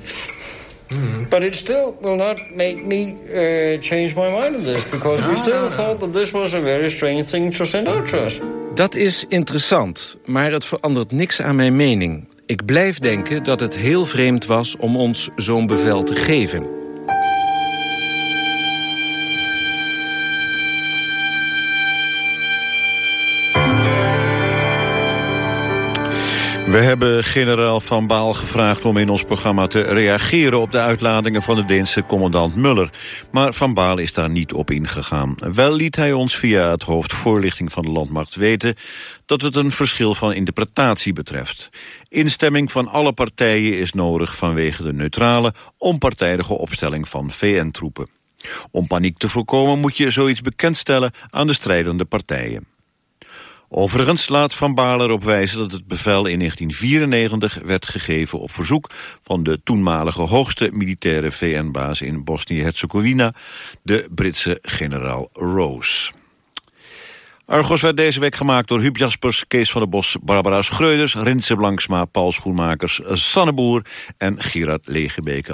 [0.87, 1.29] Mm.
[1.29, 4.89] But it still will not make me uh, change my mind on this...
[4.89, 5.29] because ah.
[5.29, 8.39] we still thought that this was a very strange thing to send out to us.
[8.77, 12.27] Dat is interessant, maar het verandert niks aan mijn mening.
[12.45, 16.76] Ik blijf denken dat het heel vreemd was om ons zo'n bevel te geven.
[26.67, 30.59] We hebben generaal Van Baal gevraagd om in ons programma te reageren...
[30.59, 32.89] op de uitladingen van de Deense commandant Muller.
[33.31, 35.35] Maar Van Baal is daar niet op ingegaan.
[35.53, 38.75] Wel liet hij ons via het hoofd voorlichting van de landmacht weten...
[39.25, 41.69] dat het een verschil van interpretatie betreft.
[42.09, 48.09] Instemming van alle partijen is nodig vanwege de neutrale, onpartijdige opstelling van VN-troepen.
[48.71, 52.76] Om paniek te voorkomen moet je zoiets bekendstellen aan de strijdende partijen.
[53.69, 58.89] Overigens laat Van Baal erop wijzen dat het bevel in 1994 werd gegeven op verzoek
[59.23, 63.33] van de toenmalige hoogste militaire VN-baas in Bosnië-Herzegovina,
[63.81, 66.11] de Britse generaal Rose.
[67.45, 71.55] Argos werd deze week gemaakt door Huub Jaspers, Kees van der Bos, Barbara Schreuders, Rintse
[71.55, 73.85] Blanksma, Paul Schoenmakers, Sanne Boer
[74.17, 75.45] en Gerard Legebeke.